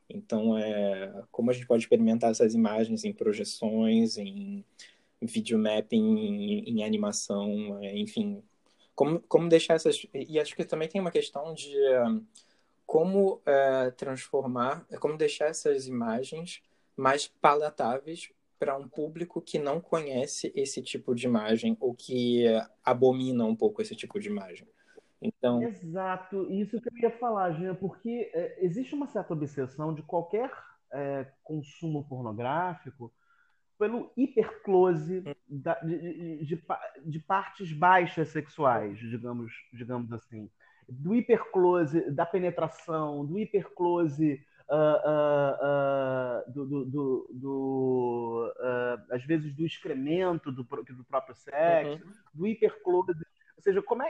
[0.10, 4.63] Então, é, como a gente pode experimentar essas imagens em projeções, em
[5.22, 8.44] videomapping, em, em animação, é, enfim,
[8.96, 10.06] como, como deixar essas.
[10.14, 11.74] E acho que também tem uma questão de
[12.86, 16.62] como é, transformar, como deixar essas imagens
[16.96, 22.46] mais palatáveis para um público que não conhece esse tipo de imagem ou que
[22.84, 24.68] abomina um pouco esse tipo de imagem.
[25.22, 25.62] Então...
[25.64, 30.52] Exato, isso que eu ia falar, Gina, porque é, existe uma certa obsessão de qualquer
[30.92, 33.12] é, consumo pornográfico
[33.84, 36.63] pelo hiperclose da, de, de,
[37.06, 40.50] de, partes baixas sexuais, digamos, digamos assim.
[40.88, 44.76] Do hiperclose da penetração, do hiperclose uh,
[45.10, 48.54] uh, uh, do, do, do, do
[49.12, 52.12] às vezes do excremento do, do próprio sexo, uhum.
[52.34, 53.12] do hiperclose.
[53.58, 54.10] Ou seja, como é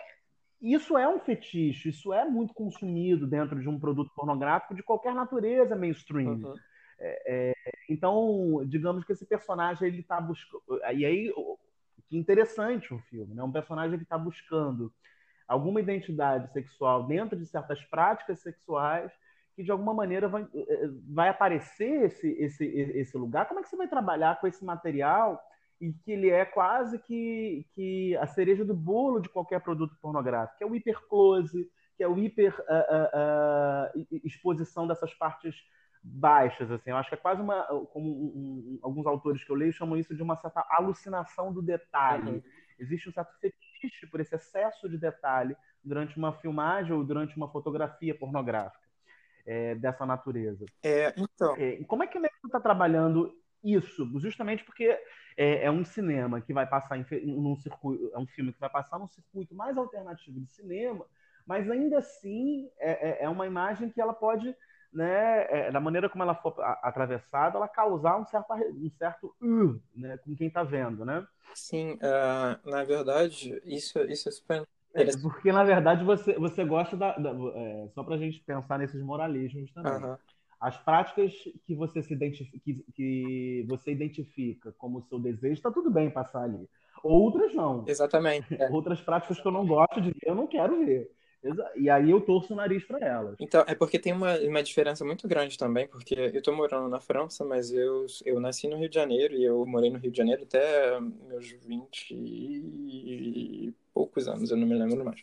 [0.61, 5.15] isso é um fetiche, isso é muito consumido dentro de um produto pornográfico de qualquer
[5.15, 6.33] natureza mainstream.
[6.33, 6.55] Uhum.
[7.03, 7.53] É,
[7.89, 10.63] então, digamos que esse personagem ele está buscando.
[10.93, 11.33] E aí,
[12.07, 13.43] que interessante o filme, né?
[13.43, 14.93] Um personagem que está buscando
[15.47, 19.11] alguma identidade sexual dentro de certas práticas sexuais
[19.55, 23.47] que de alguma maneira vai, é, vai aparecer esse, esse, esse lugar.
[23.47, 25.39] Como é que você vai trabalhar com esse material
[25.79, 30.57] e que ele é quase que, que a cereja do bolo de qualquer produto pornográfico,
[30.57, 35.55] que é o hiperclose, que é o hiper uh, uh, uh, exposição dessas partes
[36.03, 36.89] baixas, assim.
[36.89, 39.97] Eu acho que é quase uma, como um, um, alguns autores que eu leio chamam
[39.97, 42.31] isso de uma certa alucinação do detalhe.
[42.31, 42.43] Uhum.
[42.77, 47.49] Existe um certo fetiche por esse excesso de detalhe durante uma filmagem ou durante uma
[47.49, 48.83] fotografia pornográfica
[49.45, 50.65] é, dessa natureza.
[50.83, 51.55] É, então.
[51.57, 54.09] É, como é que o Netflix está trabalhando isso?
[54.19, 54.97] Justamente porque
[55.37, 58.69] é, é, um cinema que vai passar em, num circuito, é um filme que vai
[58.69, 61.05] passar num circuito mais alternativo de cinema,
[61.45, 64.55] mas ainda assim é, é, é uma imagem que ela pode
[64.93, 69.81] né, é, da maneira como ela for atravessada, ela causar um certo, um certo uh,
[69.95, 71.25] né, com quem está vendo, né?
[71.55, 76.95] Sim, uh, na verdade, isso, isso é super é, porque, na verdade, você, você gosta
[76.95, 77.17] da.
[77.17, 79.91] da é, só para a gente pensar nesses moralismos também.
[79.91, 80.15] Uhum.
[80.61, 81.33] As práticas
[81.65, 86.43] que você se identifica, que, que você identifica como seu desejo, está tudo bem passar
[86.43, 86.69] ali.
[87.03, 87.83] Outras não.
[87.87, 88.55] Exatamente.
[88.61, 88.69] É.
[88.69, 91.11] Outras práticas que eu não gosto de ver, eu não quero ver.
[91.75, 93.35] E aí eu torço o nariz para elas.
[93.39, 96.99] Então, é porque tem uma, uma diferença muito grande também, porque eu tô morando na
[96.99, 100.17] França, mas eu, eu nasci no Rio de Janeiro e eu morei no Rio de
[100.17, 105.21] Janeiro até meus 20 e poucos anos, eu não me lembro mais.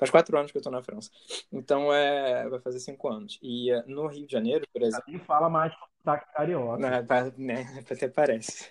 [0.00, 1.10] Faz quatro anos que eu tô na França.
[1.52, 3.38] Então, é, vai fazer cinco anos.
[3.42, 5.04] E uh, no Rio de Janeiro, por exemplo...
[5.06, 6.78] Aí fala mais com sotaque carioca.
[6.78, 6.88] Não,
[7.36, 8.70] né, até parece.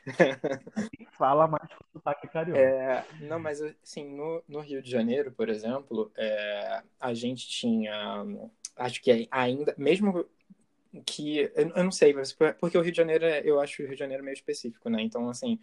[1.15, 2.59] fala mais com sotaque carioca.
[2.59, 8.25] É, não, mas assim, no, no Rio de Janeiro, por exemplo, é, a gente tinha...
[8.75, 9.75] Acho que ainda...
[9.77, 10.25] Mesmo
[11.05, 11.51] que...
[11.53, 12.15] Eu, eu não sei,
[12.59, 14.99] porque o Rio de Janeiro, é, eu acho o Rio de Janeiro meio específico, né?
[15.03, 15.59] Então, assim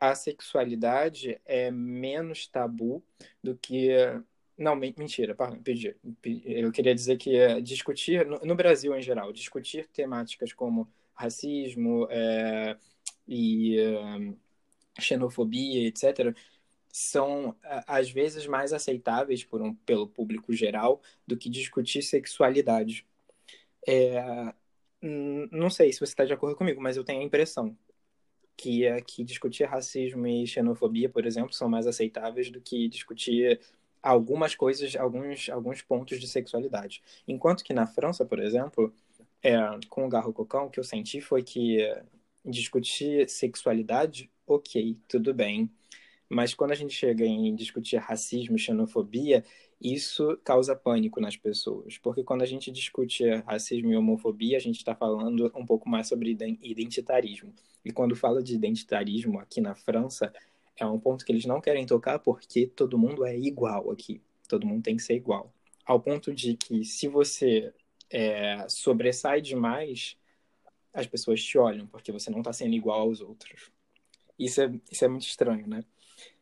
[0.00, 3.02] a sexualidade é menos tabu
[3.42, 3.90] do que
[4.58, 5.94] não, mentira, pedi.
[6.44, 12.76] Eu queria dizer que é, discutir, no, Brasil em geral, discutir temáticas como racismo é,
[13.26, 14.34] e é,
[15.00, 16.34] xenofobia, etc.,
[16.90, 17.54] são
[17.86, 23.06] às vezes mais aceitáveis por um, pelo público geral do que discutir sexualidade.
[23.86, 24.52] É,
[25.00, 27.76] não sei se você está de acordo comigo, mas eu tenho a impressão
[28.56, 33.60] que que discutir racismo e xenofobia, por exemplo, são mais aceitáveis do que discutir
[34.02, 37.02] algumas coisas, alguns, alguns pontos de sexualidade.
[37.26, 38.92] Enquanto que na França, por exemplo,
[39.42, 39.56] é,
[39.88, 41.78] com o Garro Cocão, o que eu senti foi que
[42.44, 45.70] discutir sexualidade, ok, tudo bem.
[46.28, 49.44] Mas quando a gente chega em discutir racismo e xenofobia,
[49.80, 51.96] isso causa pânico nas pessoas.
[51.98, 56.08] Porque quando a gente discute racismo e homofobia, a gente está falando um pouco mais
[56.08, 57.54] sobre identitarismo.
[57.84, 60.32] E quando fala de identitarismo aqui na França,
[60.78, 64.20] é um ponto que eles não querem tocar porque todo mundo é igual aqui.
[64.48, 65.52] Todo mundo tem que ser igual.
[65.84, 67.72] Ao ponto de que se você
[68.10, 70.16] é, sobressai demais,
[70.92, 73.70] as pessoas te olham porque você não está sendo igual aos outros.
[74.38, 75.84] Isso é, isso é muito estranho, né?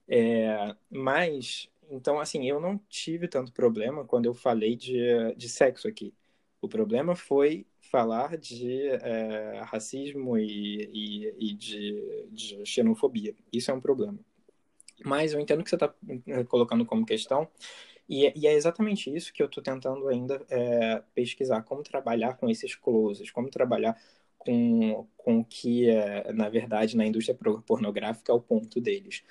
[0.09, 4.99] É, mas, então, assim, eu não tive tanto problema quando eu falei de,
[5.37, 6.15] de sexo aqui.
[6.67, 13.37] O problema foi falar de é, racismo e, e, e de, de, xenofobia.
[13.53, 14.19] Isso é um problema.
[15.05, 15.95] Mas eu entendo que você está
[16.27, 17.49] é, colocando como questão,
[18.09, 22.51] e, e, é exatamente isso que eu estou tentando ainda é, pesquisar: como trabalhar com
[22.51, 23.97] esses closes, como trabalhar
[24.39, 29.23] com, com o que, é, na verdade, na indústria pornográfica é o ponto deles.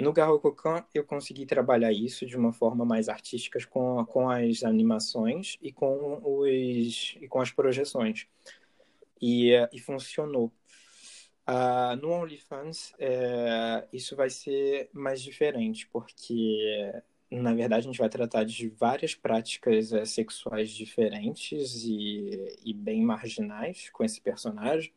[0.00, 5.58] No Garrococan, eu consegui trabalhar isso de uma forma mais artística com, com as animações
[5.60, 8.26] e com, os, e com as projeções.
[9.20, 10.52] E, e funcionou.
[11.48, 16.92] Uh, no OnlyFans, é, isso vai ser mais diferente, porque,
[17.30, 23.02] na verdade, a gente vai tratar de várias práticas é, sexuais diferentes e, e bem
[23.02, 24.92] marginais com esse personagem.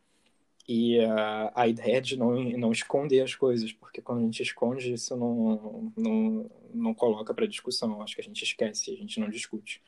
[0.67, 4.93] E a, a ideia de não, não esconder as coisas, porque quando a gente esconde,
[4.93, 8.01] isso não, não, não coloca para discussão.
[8.01, 9.81] Acho que a gente esquece, a gente não discute.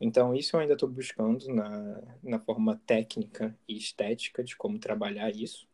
[0.00, 5.30] Então, isso eu ainda estou buscando na, na forma técnica e estética de como trabalhar
[5.30, 5.66] isso.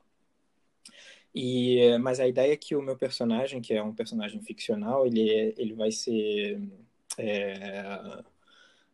[1.34, 5.54] E, mas a ideia é que o meu personagem, que é um personagem ficcional, ele,
[5.56, 6.60] ele vai ser.
[7.18, 8.22] É,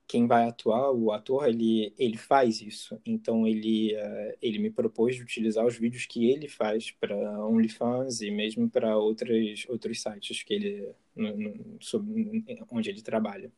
[0.06, 3.00] quem vai atuar, o ator, ele, ele faz isso.
[3.04, 7.16] Então ele, uh, ele me propôs de utilizar os vídeos que ele faz para
[7.46, 13.50] OnlyFans e mesmo para outros, outros sites que ele, no, no, sobre, onde ele trabalha.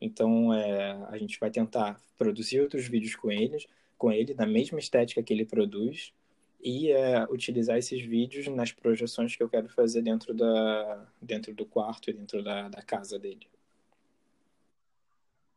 [0.00, 4.78] Então é, a gente vai tentar produzir outros vídeos com eles, com ele, na mesma
[4.78, 6.12] estética que ele produz,
[6.60, 11.64] e é, utilizar esses vídeos nas projeções que eu quero fazer dentro, da, dentro do
[11.64, 13.48] quarto e dentro da, da casa dele.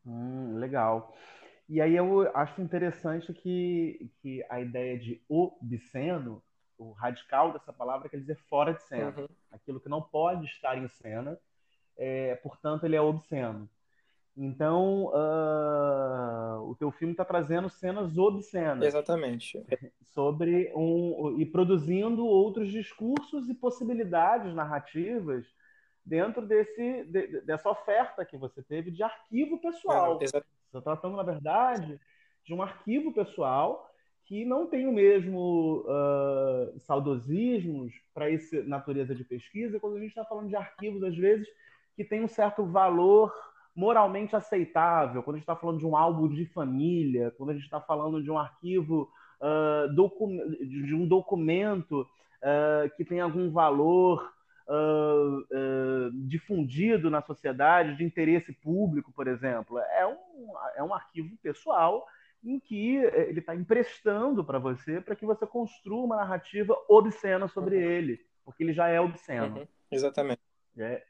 [0.05, 1.13] Hum, legal.
[1.69, 6.43] E aí eu acho interessante que, que a ideia de obsceno,
[6.77, 9.13] o radical dessa palavra quer dizer fora de cena.
[9.17, 9.27] Uhum.
[9.51, 11.39] Aquilo que não pode estar em cena,
[11.97, 13.69] é, portanto, ele é obsceno.
[14.35, 18.83] Então, uh, o teu filme está trazendo cenas obscenas.
[18.83, 19.63] Exatamente.
[20.01, 25.45] Sobre um e produzindo outros discursos e possibilidades narrativas
[26.05, 30.19] dentro desse, de, dessa oferta que você teve de arquivo pessoal.
[30.21, 31.99] É, você está tratando, na verdade,
[32.43, 33.87] de um arquivo pessoal
[34.25, 40.09] que não tem o mesmo uh, saudosismos para essa natureza de pesquisa, quando a gente
[40.09, 41.47] está falando de arquivos, às vezes,
[41.95, 43.33] que tem um certo valor
[43.75, 47.63] moralmente aceitável, quando a gente está falando de um álbum de família, quando a gente
[47.63, 49.09] está falando de um arquivo,
[49.41, 54.31] uh, de um documento uh, que tem algum valor
[54.71, 59.77] uh, difundido na sociedade, de interesse público, por exemplo.
[59.79, 62.07] É um, é um arquivo pessoal
[62.43, 67.75] em que ele está emprestando para você para que você construa uma narrativa obscena sobre
[67.75, 67.83] uhum.
[67.83, 69.59] ele, porque ele já é obsceno.
[69.59, 69.67] Uhum.
[69.91, 70.41] Exatamente.
[70.77, 71.03] É,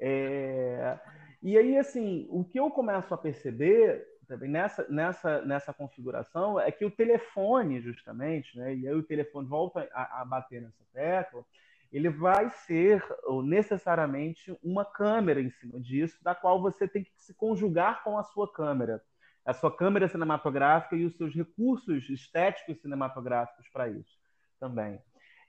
[0.00, 0.98] é...
[1.42, 6.70] E aí, assim, o que eu começo a perceber também nessa, nessa, nessa configuração é
[6.70, 11.44] que o telefone, justamente, né, e aí o telefone volta a, a bater nessa tecla,
[11.92, 13.04] ele vai ser
[13.44, 18.22] necessariamente uma câmera em cima disso, da qual você tem que se conjugar com a
[18.24, 19.02] sua câmera,
[19.44, 24.18] a sua câmera cinematográfica e os seus recursos estéticos cinematográficos para isso
[24.58, 24.98] também.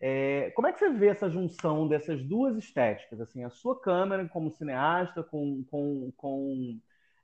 [0.02, 3.22] É, como é que você vê essa junção dessas duas estéticas?
[3.22, 6.78] Assim, a sua câmera como cineasta, com, com, com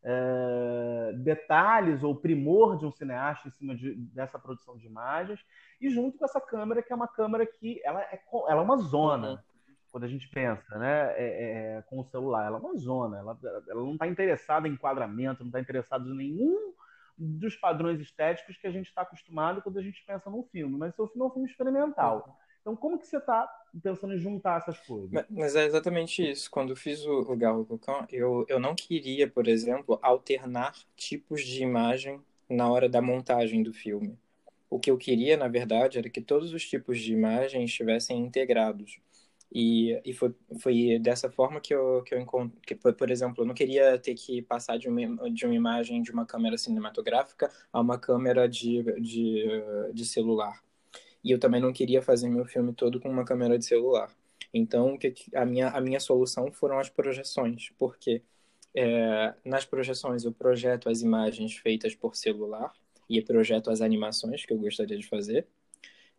[0.03, 5.39] é, detalhes ou primor de um cineasta em cima de, dessa produção de imagens,
[5.79, 8.77] e junto com essa câmera, que é uma câmera que ela é, ela é uma
[8.77, 9.31] zona.
[9.31, 9.37] Uhum.
[9.91, 13.37] Quando a gente pensa né, é, é, com o celular, ela é uma zona, ela,
[13.43, 16.73] ela não está interessada em enquadramento, não está interessada em nenhum
[17.17, 20.95] dos padrões estéticos que a gente está acostumado quando a gente pensa num filme, mas
[20.95, 22.37] seu filme é um filme experimental.
[22.61, 23.49] Então, como que você está
[23.81, 25.25] pensando em juntar essas coisas?
[25.29, 26.49] Mas é exatamente isso.
[26.51, 31.43] Quando eu fiz o, o Garro Cocão, eu, eu não queria, por exemplo, alternar tipos
[31.43, 34.17] de imagem na hora da montagem do filme.
[34.69, 38.99] O que eu queria, na verdade, era que todos os tipos de imagem estivessem integrados.
[39.51, 42.77] E, e foi, foi dessa forma que eu, que eu encontrei.
[42.93, 46.25] Por exemplo, eu não queria ter que passar de uma, de uma imagem de uma
[46.25, 49.45] câmera cinematográfica a uma câmera de, de,
[49.91, 50.61] de celular.
[51.23, 54.09] E eu também não queria fazer meu filme todo com uma câmera de celular.
[54.53, 54.97] Então,
[55.35, 58.23] a minha, a minha solução foram as projeções, porque
[58.73, 62.73] é, nas projeções eu projeto as imagens feitas por celular
[63.09, 65.47] e projeto as animações que eu gostaria de fazer,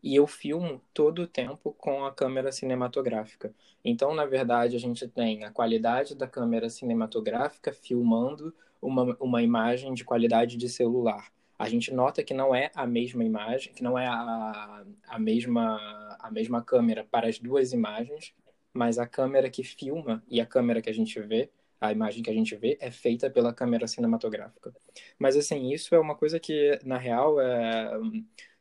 [0.02, 3.54] e eu filmo todo o tempo com a câmera cinematográfica.
[3.84, 9.92] Então, na verdade, a gente tem a qualidade da câmera cinematográfica filmando uma, uma imagem
[9.94, 11.30] de qualidade de celular
[11.60, 16.16] a gente nota que não é a mesma imagem, que não é a, a, mesma,
[16.18, 18.32] a mesma câmera para as duas imagens,
[18.72, 22.30] mas a câmera que filma e a câmera que a gente vê, a imagem que
[22.30, 24.72] a gente vê, é feita pela câmera cinematográfica.
[25.18, 27.90] Mas, assim, isso é uma coisa que, na real, é,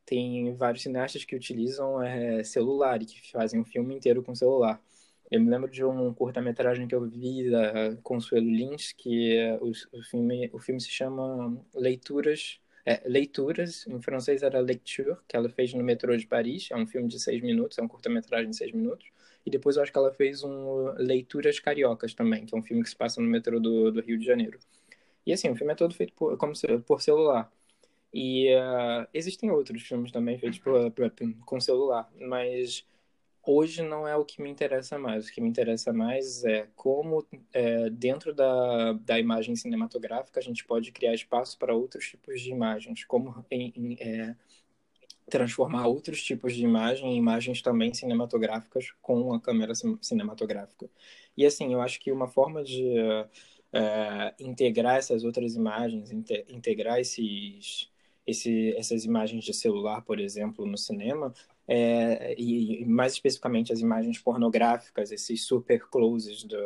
[0.06, 4.78] tem vários cineastas que utilizam é, celular e que fazem um filme inteiro com celular.
[5.32, 9.72] Eu me lembro de um curta-metragem que eu vi da Consuelo Lins, que é, o,
[9.72, 15.49] o, filme, o filme se chama Leituras é, Leituras, em francês era Lecture, que ela
[15.49, 18.55] fez no metrô de Paris, é um filme de seis minutos, é um curta-metragem de
[18.55, 19.07] seis minutos.
[19.45, 22.84] E depois eu acho que ela fez um Leituras Cariocas também, que é um filme
[22.84, 24.59] que se passa no metrô do, do Rio de Janeiro.
[25.25, 26.53] E assim, o filme é todo feito por, como,
[26.86, 27.51] por celular.
[28.13, 31.11] E uh, existem outros filmes também feitos por, por,
[31.45, 32.86] com celular, mas
[33.44, 35.28] hoje não é o que me interessa mais.
[35.28, 40.66] O que me interessa mais é como, é, dentro da, da imagem cinematográfica, a gente
[40.66, 44.36] pode criar espaço para outros tipos de imagens, como em, em, é,
[45.30, 50.90] transformar outros tipos de imagem em imagens também cinematográficas com a câmera cinematográfica.
[51.38, 52.96] E assim, eu acho que uma forma de
[53.72, 57.90] é, integrar essas outras imagens, integrar esses,
[58.26, 61.34] esse, essas imagens de celular, por exemplo, no cinema,
[61.72, 66.57] é, e mais especificamente as imagens pornográficas, esses super closes do,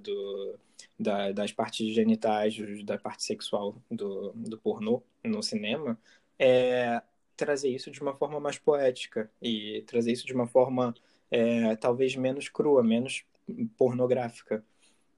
[0.00, 0.58] do,
[0.98, 2.54] da, das partes genitais,
[2.84, 5.98] da parte sexual do, do pornô no cinema,
[6.38, 7.00] é,
[7.38, 10.94] trazer isso de uma forma mais poética e trazer isso de uma forma
[11.30, 13.24] é, talvez menos crua, menos
[13.78, 14.62] pornográfica.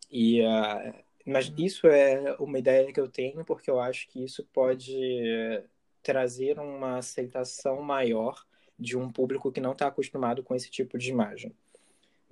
[0.09, 0.95] E, uh,
[1.27, 4.95] mas isso é uma ideia que eu tenho porque eu acho que isso pode
[6.01, 8.45] trazer uma aceitação maior
[8.79, 11.55] de um público que não está acostumado com esse tipo de imagem.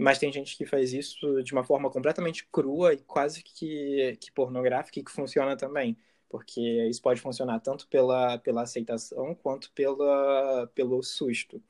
[0.00, 4.32] Mas tem gente que faz isso de uma forma completamente crua e quase que, que
[4.32, 5.96] pornográfica e que funciona também.
[6.28, 11.62] Porque isso pode funcionar tanto pela, pela aceitação quanto pela, pelo susto.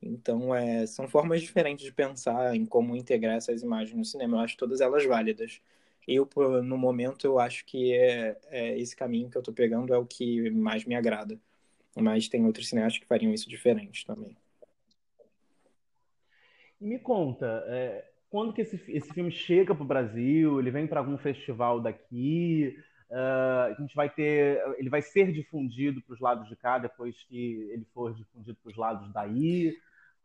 [0.00, 4.36] Então, é, são formas diferentes de pensar em como integrar essas imagens no cinema.
[4.38, 5.60] Eu acho todas elas válidas.
[6.06, 6.28] Eu,
[6.62, 10.06] no momento, eu acho que é, é esse caminho que eu estou pegando é o
[10.06, 11.38] que mais me agrada
[12.00, 14.36] mas tem outros cineastas que fariam isso diferente também.
[16.80, 20.60] E me conta, é, quando que esse, esse filme chega para o Brasil?
[20.60, 22.76] Ele vem para algum festival daqui?
[23.10, 27.16] Uh, a gente vai ter, ele vai ser difundido para os lados de cá depois
[27.24, 29.74] que ele for difundido para os lados daí?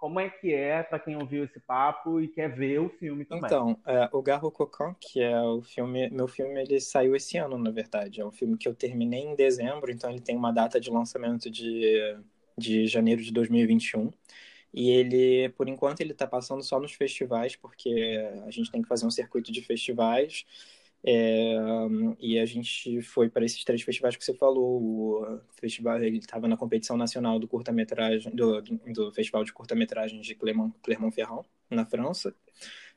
[0.04, 3.46] Como é que é para quem ouviu esse papo e quer ver o filme também?
[3.46, 7.58] Então, é, o Garro Cocan, que é o filme, meu filme, ele saiu esse ano,
[7.58, 8.20] na verdade.
[8.20, 11.50] É um filme que eu terminei em dezembro, então ele tem uma data de lançamento
[11.50, 12.18] de,
[12.58, 14.12] de janeiro de 2021.
[14.74, 18.90] E ele, por enquanto, ele está passando só nos festivais, porque a gente tem que
[18.90, 20.46] fazer um circuito de festivais.
[21.06, 21.56] É,
[22.20, 24.82] e a gente foi para esses três festivais que você falou.
[24.82, 30.36] O festival ele estava na competição nacional do curta-metragem do, do festival de curta-metragens de
[30.36, 32.34] Clermont-Ferrand na França.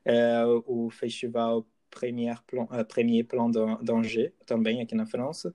[0.05, 3.51] É, o festival Premier Plan, Premier Plan
[3.83, 5.55] d'Angers também aqui na França.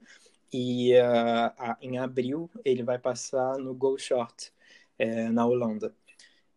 [0.53, 4.51] E uh, em abril ele vai passar no Go Short
[4.99, 5.95] é, na Holanda.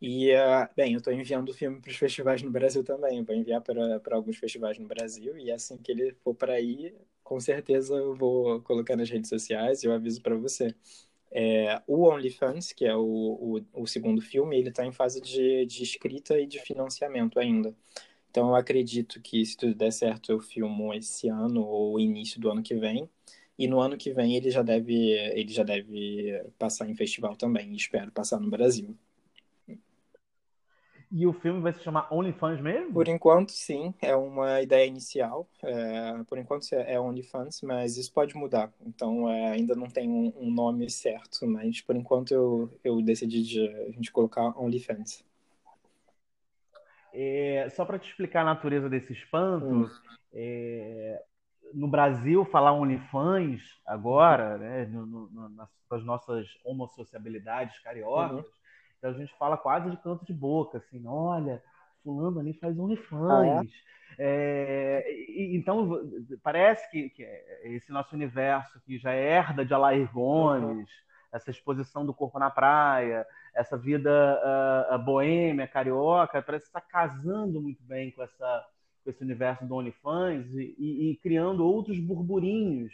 [0.00, 3.18] E, uh, bem, eu estou enviando o filme para os festivais no Brasil também.
[3.18, 5.36] Eu vou enviar para alguns festivais no Brasil.
[5.38, 9.82] E assim que ele for para aí, com certeza eu vou colocar nas redes sociais
[9.82, 10.74] e eu aviso para você.
[11.32, 13.02] É, o OnlyFans, que é o,
[13.74, 17.74] o, o segundo filme, ele está em fase de, de escrita e de financiamento ainda.
[18.30, 22.50] Então eu acredito que se tudo der certo eu filmo esse ano ou início do
[22.50, 23.08] ano que vem.
[23.58, 27.74] E no ano que vem ele já deve, ele já deve passar em festival também.
[27.74, 28.96] Espero passar no Brasil.
[31.10, 32.92] E o filme vai se chamar OnlyFans mesmo?
[32.92, 33.94] Por enquanto, sim.
[34.00, 35.48] É uma ideia inicial.
[35.62, 38.72] É, por enquanto é OnlyFans, mas isso pode mudar.
[38.84, 43.42] Então, é, ainda não tem um, um, nome certo, mas por enquanto eu, eu decidi
[43.42, 45.24] de a gente colocar OnlyFans.
[47.12, 49.90] É, só para te explicar a natureza desse espanto, hum.
[50.32, 51.22] É,
[51.72, 58.63] no Brasil, falar OnlyFans agora, né, no, no, nas, nas nossas homossociabilidades cariocas, uhum
[59.08, 61.62] a gente fala quase de canto de boca, assim, olha,
[62.02, 63.30] fulano ali faz OnlyFans.
[63.30, 63.94] Ah, é?
[64.16, 66.00] É, e, então,
[66.42, 67.26] parece que, que,
[67.64, 70.86] esse nosso universo que já herda de Alair Gomes, uhum.
[71.32, 74.40] essa exposição do corpo na praia, essa vida
[74.92, 78.66] uh, boêmia, carioca, parece estar casando muito bem com, essa,
[79.02, 82.92] com esse universo do OnlyFans e, e, e criando outros burburinhos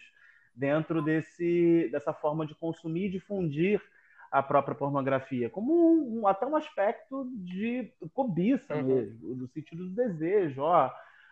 [0.55, 3.81] dentro desse, dessa forma de consumir e difundir
[4.31, 8.83] a própria pornografia, como um, até um aspecto de cobiça uhum.
[8.83, 10.63] mesmo, no sentido do desejo.
[10.63, 10.91] Ó,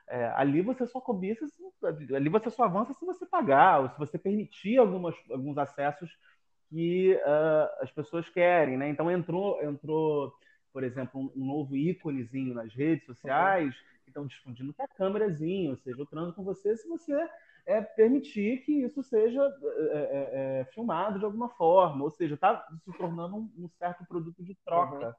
[0.09, 1.46] é, ali você só cobiça,
[2.14, 6.11] ali você só avança se você pagar, ou se você permitir algumas, alguns acessos
[6.68, 8.76] que uh, as pessoas querem.
[8.76, 8.88] Né?
[8.88, 10.32] Então entrou, entrou,
[10.72, 13.99] por exemplo, um, um novo íconezinho nas redes sociais uhum.
[14.03, 17.14] que estão difundindo que é a câmerazinha, ou seja, eu transo com você se você
[17.68, 22.66] é permitir que isso seja é, é, é, filmado de alguma forma, ou seja, está
[22.82, 25.14] se tornando um, um, certo produto de troca uhum.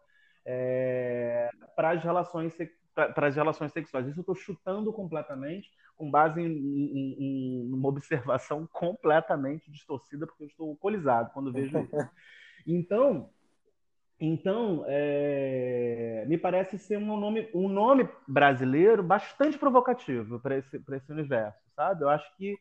[0.45, 2.55] É, para as relações
[2.95, 4.07] para as relações sexuais.
[4.07, 10.43] Isso eu estou chutando completamente, com base em, em, em, uma observação completamente distorcida, porque
[10.43, 11.91] eu estou alcoolizado quando vejo isso.
[12.67, 13.29] Então,
[14.20, 21.11] então, é, me parece ser um nome, um nome brasileiro bastante provocativo para esse, esse
[21.11, 22.03] universo, sabe?
[22.03, 22.57] Eu acho que,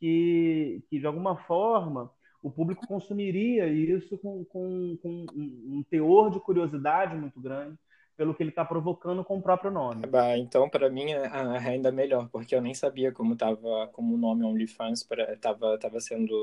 [0.00, 2.10] que, que, de alguma forma,
[2.42, 7.78] o público consumiria isso com, com, com um teor de curiosidade muito grande
[8.16, 10.06] pelo que ele está provocando com o próprio nome.
[10.06, 14.14] Bah, então, para mim, é, é ainda melhor, porque eu nem sabia como tava, como
[14.14, 16.34] o nome OnlyFans estava tava sendo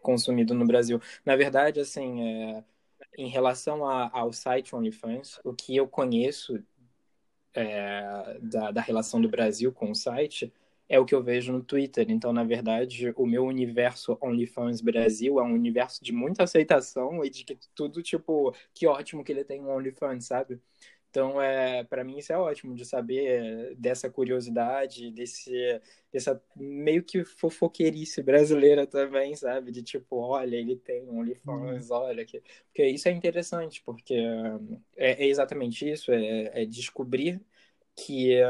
[0.00, 1.00] consumido no Brasil.
[1.24, 2.64] Na verdade, assim, é,
[3.16, 6.62] em relação a, ao site OnlyFans, o que eu conheço
[7.54, 10.52] é, da, da relação do Brasil com o site
[10.88, 12.10] é o que eu vejo no Twitter.
[12.10, 17.30] Então, na verdade, o meu universo OnlyFans Brasil é um universo de muita aceitação e
[17.30, 20.60] de que tudo, tipo, que ótimo que ele tem um OnlyFans, sabe?
[21.12, 25.52] Então, é, para mim, isso é ótimo de saber dessa curiosidade, desse,
[26.10, 29.70] dessa meio que fofoqueirice brasileira também, sabe?
[29.70, 31.96] De tipo, olha, ele tem um OnlyFans, uhum.
[31.96, 32.24] olha.
[32.24, 32.42] Que...
[32.66, 34.14] Porque isso é interessante, porque
[34.96, 37.42] é, é exatamente isso, é, é descobrir
[37.94, 38.40] que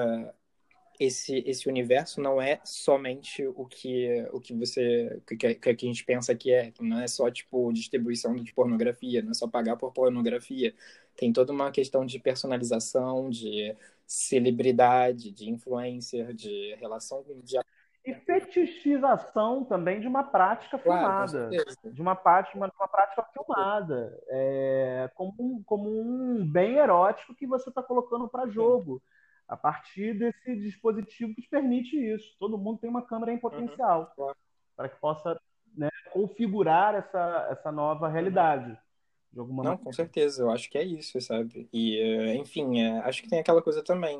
[1.01, 6.05] esse, esse universo não é somente o que, o que você que, que a gente
[6.05, 9.93] pensa que é, não é só tipo distribuição de pornografia, não é só pagar por
[9.93, 10.75] pornografia.
[11.17, 17.59] Tem toda uma questão de personalização, de celebridade, de influencer, de relação de
[18.05, 24.21] e fetichização também de uma prática filmada, claro, de uma, prática, uma, uma prática filmada,
[24.27, 28.97] é, como, um, como um bem erótico que você está colocando para jogo.
[28.97, 29.13] Sim
[29.53, 32.35] a partir desse dispositivo que te permite isso.
[32.39, 34.33] Todo mundo tem uma câmera em potencial uhum.
[34.75, 35.39] para que possa
[35.77, 38.75] né, configurar essa, essa nova realidade.
[39.33, 39.85] De alguma Não, maneira.
[39.85, 41.67] com certeza, eu acho que é isso, sabe?
[41.73, 44.19] E, eh, enfim, é, acho que tem aquela coisa também.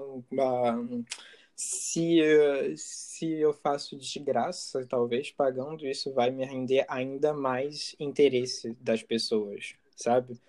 [1.55, 2.21] se,
[2.77, 9.03] se eu faço de graça, talvez pagando, isso vai me render ainda mais interesse das
[9.03, 10.41] pessoas, sabe?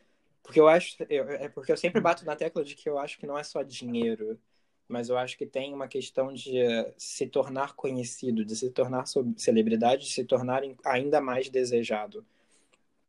[0.41, 3.18] Porque eu acho, eu, é porque eu sempre bato na tecla de que eu acho
[3.18, 4.39] que não é só dinheiro,
[4.88, 6.53] mas eu acho que tem uma questão de
[6.97, 9.05] se tornar conhecido, de se tornar
[9.38, 12.26] celebridade, de se tornar ainda mais desejado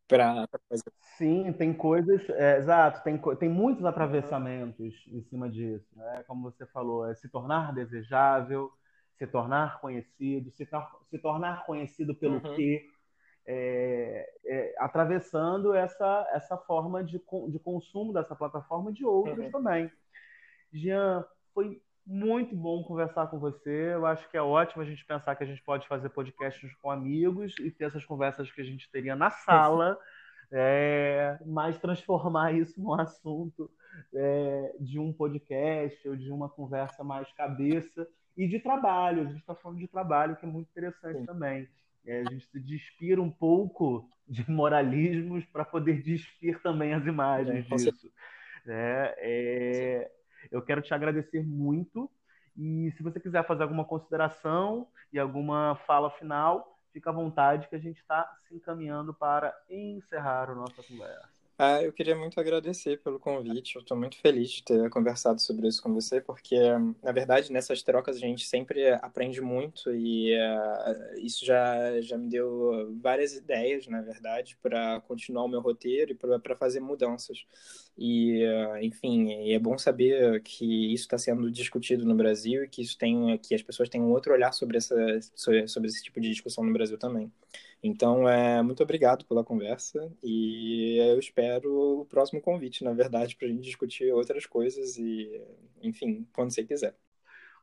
[0.09, 0.93] para fazer.
[1.17, 6.25] Sim, tem coisas, é, exato, tem, tem muitos atravessamentos em cima disso, né?
[6.27, 8.71] Como você falou, é se tornar desejável,
[9.17, 10.69] se tornar conhecido, se,
[11.11, 12.57] se tornar conhecido pelo uhum.
[12.57, 12.87] quê,
[13.47, 19.51] é, é, atravessando essa, essa forma de, de consumo dessa plataforma de outros uhum.
[19.51, 19.91] também.
[20.73, 23.95] Jean, foi muito bom conversar com você.
[23.95, 26.91] Eu acho que é ótimo a gente pensar que a gente pode fazer podcasts com
[26.91, 29.99] amigos e ter essas conversas que a gente teria na sala,
[30.53, 33.71] é, mas transformar isso num assunto
[34.13, 39.23] é, de um podcast ou de uma conversa mais cabeça e de trabalho.
[39.23, 41.27] A gente está falando de trabalho, que é muito interessante Sim.
[41.27, 41.69] também.
[42.07, 47.67] É, a gente se despira um pouco de moralismos para poder despir também as imagens
[47.71, 48.13] é, disso.
[48.67, 50.11] É, é,
[50.51, 52.11] eu quero te agradecer muito.
[52.57, 57.75] E se você quiser fazer alguma consideração e alguma fala final, fica à vontade que
[57.75, 61.34] a gente está se encaminhando para encerrar a nossa conversa.
[61.57, 63.77] Ah, eu queria muito agradecer pelo convite.
[63.77, 66.57] Eu estou muito feliz de ter conversado sobre isso com você, porque,
[67.01, 72.29] na verdade, nessas trocas a gente sempre aprende muito e uh, isso já, já me
[72.29, 77.47] deu várias ideias, na verdade, para continuar o meu roteiro e para fazer mudanças.
[77.97, 82.83] E, uh, enfim, é bom saber que isso está sendo discutido no Brasil e que
[82.83, 84.97] isso tem, que as pessoas têm um outro olhar sobre essa,
[85.37, 87.31] sobre esse tipo de discussão no Brasil também.
[87.87, 93.47] Então, é, muito obrigado pela conversa e eu espero o próximo convite, na verdade, para
[93.47, 95.39] a gente discutir outras coisas e,
[95.83, 96.97] enfim, quando você quiser.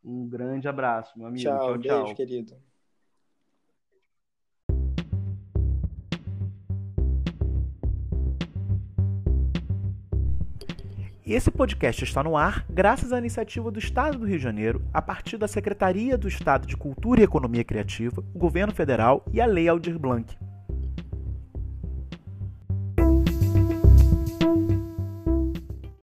[0.05, 1.41] Um grande abraço, meu amigo.
[1.41, 2.03] Tchau, tchau.
[2.03, 2.70] beijo, querido.
[11.33, 15.01] Esse podcast está no ar graças à iniciativa do Estado do Rio de Janeiro, a
[15.01, 19.45] partir da Secretaria do Estado de Cultura e Economia Criativa, o Governo Federal e a
[19.45, 20.37] Lei Aldir Blanc.